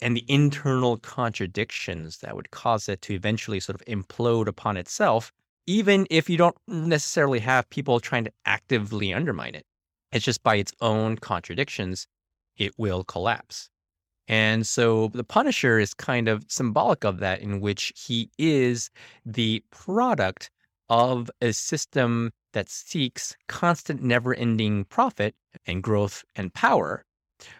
and 0.00 0.16
the 0.16 0.24
internal 0.28 0.98
contradictions 0.98 2.18
that 2.18 2.36
would 2.36 2.50
cause 2.50 2.88
it 2.88 3.02
to 3.02 3.14
eventually 3.14 3.60
sort 3.60 3.80
of 3.80 3.86
implode 3.86 4.46
upon 4.46 4.76
itself, 4.76 5.32
even 5.66 6.06
if 6.10 6.28
you 6.28 6.36
don't 6.36 6.56
necessarily 6.68 7.38
have 7.40 7.68
people 7.70 7.98
trying 8.00 8.24
to 8.24 8.32
actively 8.44 9.12
undermine 9.14 9.54
it. 9.54 9.64
It's 10.12 10.24
just 10.24 10.42
by 10.42 10.56
its 10.56 10.72
own 10.80 11.16
contradictions 11.16 12.06
it 12.56 12.72
will 12.78 13.04
collapse. 13.04 13.68
And 14.28 14.66
so 14.66 15.08
the 15.08 15.24
Punisher 15.24 15.78
is 15.78 15.94
kind 15.94 16.28
of 16.28 16.44
symbolic 16.48 17.04
of 17.04 17.18
that, 17.20 17.40
in 17.40 17.60
which 17.60 17.92
he 17.96 18.30
is 18.38 18.90
the 19.24 19.62
product 19.70 20.50
of 20.88 21.30
a 21.40 21.52
system 21.52 22.32
that 22.52 22.68
seeks 22.68 23.36
constant, 23.48 24.02
never 24.02 24.34
ending 24.34 24.84
profit 24.84 25.34
and 25.66 25.82
growth 25.82 26.24
and 26.34 26.52
power, 26.54 27.04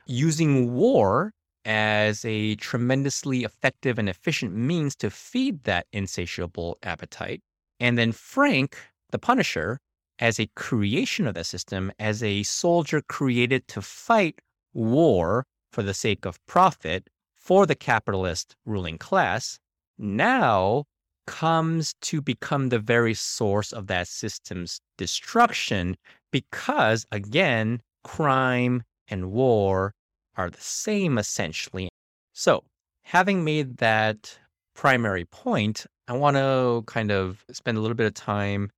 using 0.07 0.75
war 0.75 1.33
as 1.67 2.25
a 2.25 2.55
tremendously 2.55 3.43
effective 3.43 3.99
and 3.99 4.09
efficient 4.09 4.55
means 4.55 4.95
to 4.97 5.11
feed 5.11 5.65
that 5.65 5.87
insatiable 5.93 6.79
appetite. 6.85 7.43
And 7.81 7.99
then 7.99 8.13
Frank, 8.13 8.79
the 9.11 9.19
Punisher, 9.19 9.81
as 10.21 10.39
a 10.39 10.49
creation 10.55 11.27
of 11.27 11.35
the 11.35 11.45
system, 11.45 11.93
as 11.99 12.23
a 12.23 12.45
soldier 12.45 13.03
created 13.03 13.67
to 13.69 13.83
fight 13.83 14.39
war 14.73 15.45
for 15.73 15.83
the 15.83 15.93
sake 15.93 16.25
of 16.25 16.39
profit 16.47 17.09
for 17.35 17.67
the 17.67 17.75
capitalist 17.75 18.55
ruling 18.65 18.97
class, 18.97 19.59
now 19.99 20.85
comes 21.27 21.95
to 22.01 22.23
become 22.23 22.69
the 22.69 22.79
very 22.79 23.13
source 23.13 23.73
of 23.73 23.89
that 23.89 24.07
system's 24.07 24.81
destruction 24.97 25.97
because, 26.31 27.05
again, 27.11 27.83
crime 28.05 28.85
and 29.09 29.33
war 29.33 29.93
are 30.37 30.51
the 30.51 30.61
same 30.61 31.19
essentially. 31.19 31.89
So, 32.33 32.65
having 33.03 33.45
made 33.45 33.79
that 33.79 34.39
primary 34.75 35.25
point, 35.25 35.87
I 36.09 36.13
want 36.13 36.37
to 36.37 36.85
kind 36.87 37.11
of 37.11 37.45
spend 37.51 37.79
a 37.79 37.81
little 37.81 37.95
bit 37.95 38.07
of 38.07 38.15
time 38.15 38.71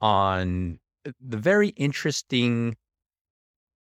on 0.00 0.78
the 1.20 1.36
very 1.36 1.68
interesting 1.68 2.76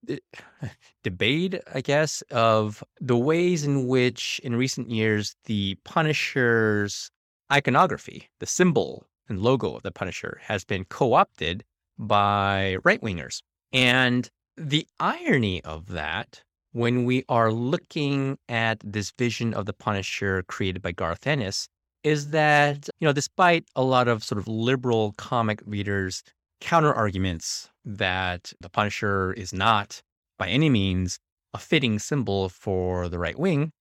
eh, 0.10 0.18
debate, 1.04 1.56
I 1.74 1.82
guess, 1.82 2.22
of 2.32 2.84
the 3.00 3.18
ways 3.18 3.64
in 3.64 3.88
which, 3.88 4.40
in 4.44 4.56
recent 4.56 4.90
years, 4.90 5.36
the 5.46 5.76
Punisher's 5.84 7.12
iconography, 7.52 8.30
the 8.40 8.46
symbol 8.46 9.06
and 9.30 9.42
logo 9.42 9.76
of 9.76 9.84
the 9.84 9.92
Punisher, 9.92 10.40
has 10.44 10.64
been 10.64 10.86
co 10.86 11.14
opted 11.14 11.64
by 11.98 12.78
right 12.84 13.02
wingers. 13.02 13.42
And 13.74 14.30
the 14.56 14.88
irony 15.00 15.64
of 15.64 15.88
that 15.88 16.44
when 16.72 17.06
we 17.06 17.24
are 17.30 17.52
looking 17.52 18.38
at 18.50 18.80
this 18.84 19.12
vision 19.18 19.54
of 19.54 19.66
the 19.66 19.74
Punisher 19.74 20.44
created 20.44 20.82
by 20.82 20.92
Garth 20.92 21.26
Ennis 21.26 21.68
is 22.04 22.30
that, 22.30 22.90
you 23.00 23.08
know, 23.08 23.14
despite 23.14 23.66
a 23.76 23.84
lot 23.84 24.08
of 24.08 24.24
sort 24.24 24.40
of 24.40 24.48
liberal 24.48 25.14
comic 25.18 25.62
readers' 25.66 26.24
counter 26.62 26.94
arguments 26.94 27.70
that 27.84 28.54
the 28.62 28.70
Punisher 28.70 29.34
is 29.34 29.54
not 29.54 30.02
by 30.38 30.48
any 30.48 30.70
means 30.70 31.20
a 31.54 31.58
fitting 31.58 32.00
symbol 32.00 32.50
for 32.50 33.10
the 33.10 33.20
right 33.20 33.40
wing, 33.40 33.72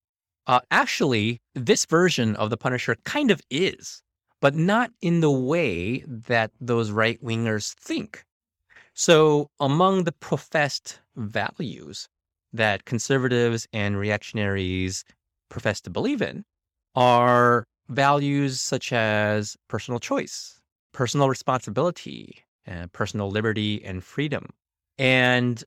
uh, 0.47 0.61
actually, 0.71 1.41
this 1.55 1.85
version 1.87 2.37
of 2.37 2.51
the 2.51 2.57
Punisher 2.57 2.97
kind 3.05 3.31
of 3.31 3.41
is, 3.51 4.03
but 4.41 4.55
not 4.55 4.91
in 5.03 5.21
the 5.21 5.31
way 5.31 6.05
that 6.07 6.53
those 6.61 6.91
right 6.91 7.23
wingers 7.23 7.75
think. 7.75 8.25
So, 8.95 9.51
among 9.61 10.05
the 10.05 10.13
professed 10.13 11.01
values 11.17 12.09
that 12.53 12.85
conservatives 12.85 13.67
and 13.73 13.99
reactionaries 13.99 15.05
profess 15.49 15.81
to 15.83 15.91
believe 15.91 16.23
in 16.23 16.45
are 16.95 17.65
values 17.89 18.61
such 18.61 18.93
as 18.93 19.57
personal 19.69 20.01
choice, 20.01 20.61
personal 20.93 21.29
responsibility, 21.29 22.43
personal 22.93 23.31
liberty 23.31 23.85
and 23.85 24.03
freedom. 24.03 24.49
And 24.99 25.63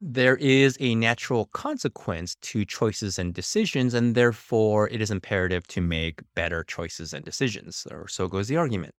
there 0.00 0.36
is 0.36 0.76
a 0.80 0.94
natural 0.94 1.46
consequence 1.46 2.36
to 2.42 2.64
choices 2.64 3.18
and 3.18 3.32
decisions, 3.32 3.94
and 3.94 4.14
therefore 4.14 4.88
it 4.88 5.00
is 5.00 5.10
imperative 5.10 5.66
to 5.68 5.80
make 5.80 6.20
better 6.34 6.64
choices 6.64 7.14
and 7.14 7.24
decisions, 7.24 7.86
or 7.90 8.08
so 8.08 8.28
goes 8.28 8.48
the 8.48 8.56
argument. 8.56 8.94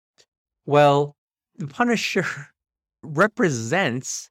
Well, 0.65 1.15
the 1.57 1.67
Punisher 1.67 2.25
represents 3.03 4.29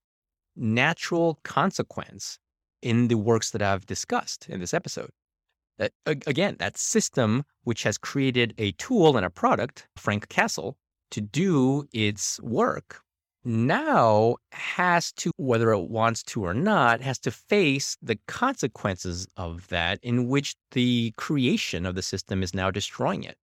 natural 0.57 1.39
consequence 1.45 2.39
in 2.85 3.09
the 3.09 3.17
works 3.17 3.51
that 3.51 3.63
I've 3.63 3.87
discussed 3.87 4.49
in 4.49 4.61
this 4.61 4.75
episode. 4.75 5.11
That, 5.79 5.93
again, 6.07 6.57
that 6.61 6.77
system 6.77 7.43
which 7.65 7.83
has 7.83 7.99
created 7.99 8.55
a 8.59 8.73
tool 8.73 9.17
and 9.17 9.27
a 9.27 9.31
product, 9.31 9.89
Frank 9.97 10.29
Castle, 10.29 10.77
to 11.11 11.21
do 11.21 11.89
its 11.93 12.41
work 12.43 13.01
now 13.45 14.37
has 14.53 15.13
to, 15.13 15.31
whether 15.37 15.73
it 15.73 15.89
wants 15.89 16.23
to 16.23 16.45
or 16.45 16.55
not, 16.55 17.01
has 17.01 17.19
to 17.21 17.31
face 17.31 17.97
the 18.01 18.19
consequences 18.29 19.27
of 19.37 19.69
that 19.69 19.99
in 20.03 20.29
which 20.29 20.55
the 20.71 21.13
creation 21.17 21.85
of 21.85 21.95
the 21.95 22.03
system 22.03 22.43
is 22.43 22.55
now 22.55 22.71
destroying 22.71 23.25
it. 23.25 23.37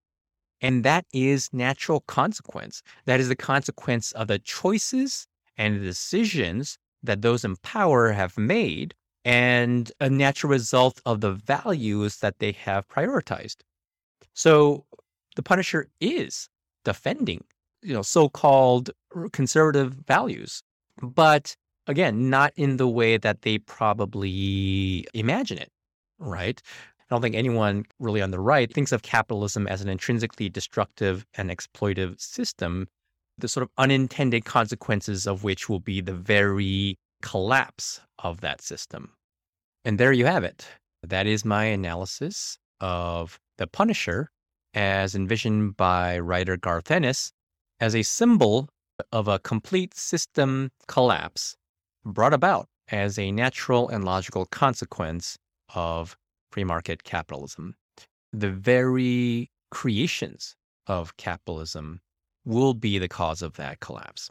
And 0.61 0.83
that 0.83 1.05
is 1.13 1.49
natural 1.51 2.01
consequence. 2.01 2.81
That 3.05 3.19
is 3.19 3.29
the 3.29 3.35
consequence 3.35 4.11
of 4.13 4.27
the 4.27 4.39
choices 4.39 5.27
and 5.57 5.75
the 5.75 5.85
decisions 5.85 6.77
that 7.03 7.21
those 7.21 7.43
in 7.43 7.55
power 7.57 8.11
have 8.11 8.37
made 8.37 8.93
and 9.23 9.91
a 9.99 10.09
natural 10.09 10.49
result 10.49 11.01
of 11.05 11.21
the 11.21 11.31
values 11.31 12.17
that 12.17 12.39
they 12.39 12.51
have 12.53 12.87
prioritized. 12.87 13.57
So 14.33 14.85
the 15.35 15.43
Punisher 15.43 15.87
is 15.99 16.49
defending, 16.83 17.43
you 17.81 17.93
know, 17.93 18.01
so-called 18.01 18.89
conservative 19.31 19.93
values, 19.93 20.63
but 21.01 21.55
again, 21.87 22.29
not 22.29 22.53
in 22.55 22.77
the 22.77 22.87
way 22.87 23.17
that 23.17 23.41
they 23.41 23.57
probably 23.59 25.05
imagine 25.13 25.57
it, 25.57 25.69
right? 26.19 26.61
I 26.99 27.03
don't 27.09 27.21
think 27.21 27.35
anyone 27.35 27.85
really 27.99 28.21
on 28.21 28.31
the 28.31 28.39
right 28.39 28.71
thinks 28.73 28.91
of 28.91 29.01
capitalism 29.01 29.67
as 29.67 29.81
an 29.81 29.89
intrinsically 29.89 30.49
destructive 30.49 31.25
and 31.35 31.49
exploitive 31.49 32.19
system, 32.21 32.87
the 33.37 33.47
sort 33.47 33.63
of 33.63 33.69
unintended 33.77 34.45
consequences 34.45 35.27
of 35.27 35.43
which 35.43 35.67
will 35.67 35.79
be 35.79 35.99
the 36.01 36.13
very 36.13 36.97
collapse 37.21 38.01
of 38.19 38.41
that 38.41 38.61
system. 38.61 39.13
And 39.85 39.99
there 39.99 40.11
you 40.11 40.25
have 40.25 40.43
it. 40.43 40.67
That 41.03 41.27
is 41.27 41.45
my 41.45 41.65
analysis 41.65 42.57
of 42.79 43.39
the 43.57 43.67
Punisher 43.67 44.29
as 44.73 45.15
envisioned 45.15 45.75
by 45.77 46.19
writer 46.19 46.57
Garth 46.57 46.91
Ennis 46.91 47.31
as 47.79 47.95
a 47.95 48.03
symbol 48.03 48.69
of 49.11 49.27
a 49.27 49.39
complete 49.39 49.95
system 49.95 50.71
collapse 50.87 51.55
brought 52.05 52.33
about 52.33 52.67
as 52.89 53.17
a 53.17 53.31
natural 53.31 53.89
and 53.89 54.03
logical 54.03 54.45
consequence 54.45 55.37
of 55.73 56.15
free 56.51 56.63
market 56.63 57.03
capitalism. 57.03 57.75
The 58.33 58.51
very 58.51 59.49
creations 59.71 60.55
of 60.87 61.17
capitalism 61.17 62.01
will 62.45 62.73
be 62.73 62.97
the 62.97 63.07
cause 63.07 63.41
of 63.41 63.55
that 63.55 63.79
collapse. 63.79 64.29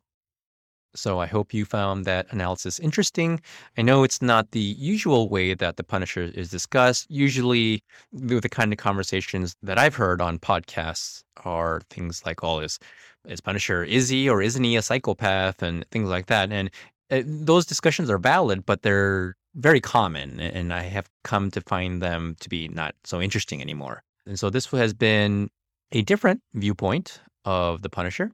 So 0.94 1.20
I 1.20 1.26
hope 1.26 1.54
you 1.54 1.64
found 1.64 2.04
that 2.04 2.26
analysis 2.30 2.80
interesting. 2.80 3.40
I 3.78 3.82
know 3.82 4.02
it's 4.02 4.20
not 4.20 4.50
the 4.50 4.60
usual 4.60 5.28
way 5.28 5.54
that 5.54 5.76
the 5.76 5.84
Punisher 5.84 6.22
is 6.22 6.50
discussed. 6.50 7.06
Usually, 7.08 7.82
the, 8.12 8.40
kind 8.48 8.72
of 8.72 8.78
conversations 8.78 9.54
that 9.62 9.78
I've 9.78 9.94
heard 9.94 10.20
on 10.20 10.38
podcasts 10.38 11.22
are 11.44 11.80
things 11.90 12.22
like, 12.26 12.42
"Oh, 12.42 12.60
is 12.60 12.78
is 13.24 13.40
Punisher 13.40 13.84
is 13.84 14.08
he 14.08 14.28
or 14.28 14.42
isn't 14.42 14.64
he 14.64 14.76
a 14.76 14.82
psychopath?" 14.82 15.62
and 15.62 15.84
things 15.92 16.08
like 16.08 16.26
that. 16.26 16.50
And 16.50 16.70
uh, 17.10 17.22
those 17.24 17.66
discussions 17.66 18.10
are 18.10 18.18
valid, 18.18 18.66
but 18.66 18.82
they're 18.82 19.36
very 19.54 19.80
common, 19.80 20.40
and 20.40 20.72
I 20.72 20.82
have 20.82 21.08
come 21.24 21.50
to 21.52 21.60
find 21.60 22.02
them 22.02 22.36
to 22.40 22.48
be 22.48 22.68
not 22.68 22.94
so 23.04 23.20
interesting 23.20 23.60
anymore. 23.60 24.02
And 24.26 24.38
so 24.38 24.50
this 24.50 24.66
has 24.66 24.94
been 24.94 25.50
a 25.92 26.02
different 26.02 26.40
viewpoint 26.54 27.20
of 27.44 27.82
the 27.82 27.88
Punisher. 27.90 28.32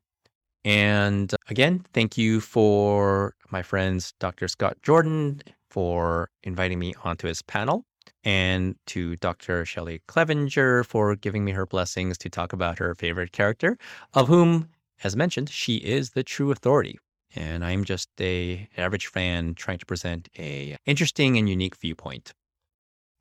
And 0.67 1.33
uh, 1.33 1.37
again, 1.49 1.87
thank 1.95 2.19
you 2.19 2.41
for 2.41 3.35
my 3.51 3.63
friends, 3.63 4.13
Dr. 4.19 4.49
Scott 4.49 4.77
Jordan, 4.83 5.41
for 5.71 6.29
inviting 6.43 6.81
me 6.81 6.93
onto 7.05 7.29
his 7.29 7.41
panel, 7.41 7.85
and 8.25 8.75
to 8.87 9.15
Dr. 9.17 9.65
Shelley 9.65 10.03
Clevenger 10.09 10.83
for 10.83 11.15
giving 11.15 11.45
me 11.45 11.53
her 11.53 11.67
blessings 11.67 12.19
to 12.19 12.29
talk 12.29 12.53
about 12.53 12.81
her 12.81 12.97
favorite 12.97 13.31
character, 13.31 13.79
of 14.13 14.27
whom, 14.27 14.69
as 15.05 15.15
mentioned, 15.15 15.51
she 15.51 15.77
is 15.77 16.11
the 16.11 16.25
true 16.25 16.51
authority. 16.51 16.99
And 17.37 17.65
I'm 17.65 17.85
just 17.85 18.09
a 18.21 18.69
average 18.77 19.07
fan 19.07 19.55
trying 19.55 19.79
to 19.79 19.87
present 19.87 20.29
a 20.37 20.77
interesting 20.85 21.39
and 21.39 21.49
unique 21.49 21.77
viewpoint. 21.77 22.33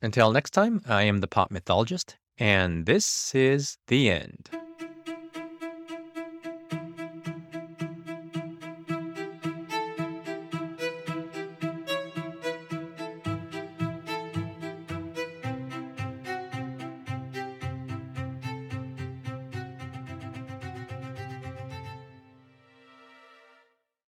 Until 0.01 0.31
next 0.31 0.49
time, 0.51 0.81
I 0.87 1.03
am 1.03 1.19
the 1.19 1.27
pop 1.27 1.51
mythologist, 1.51 2.17
and 2.39 2.87
this 2.87 3.35
is 3.35 3.77
the 3.87 4.09
end. 4.09 4.49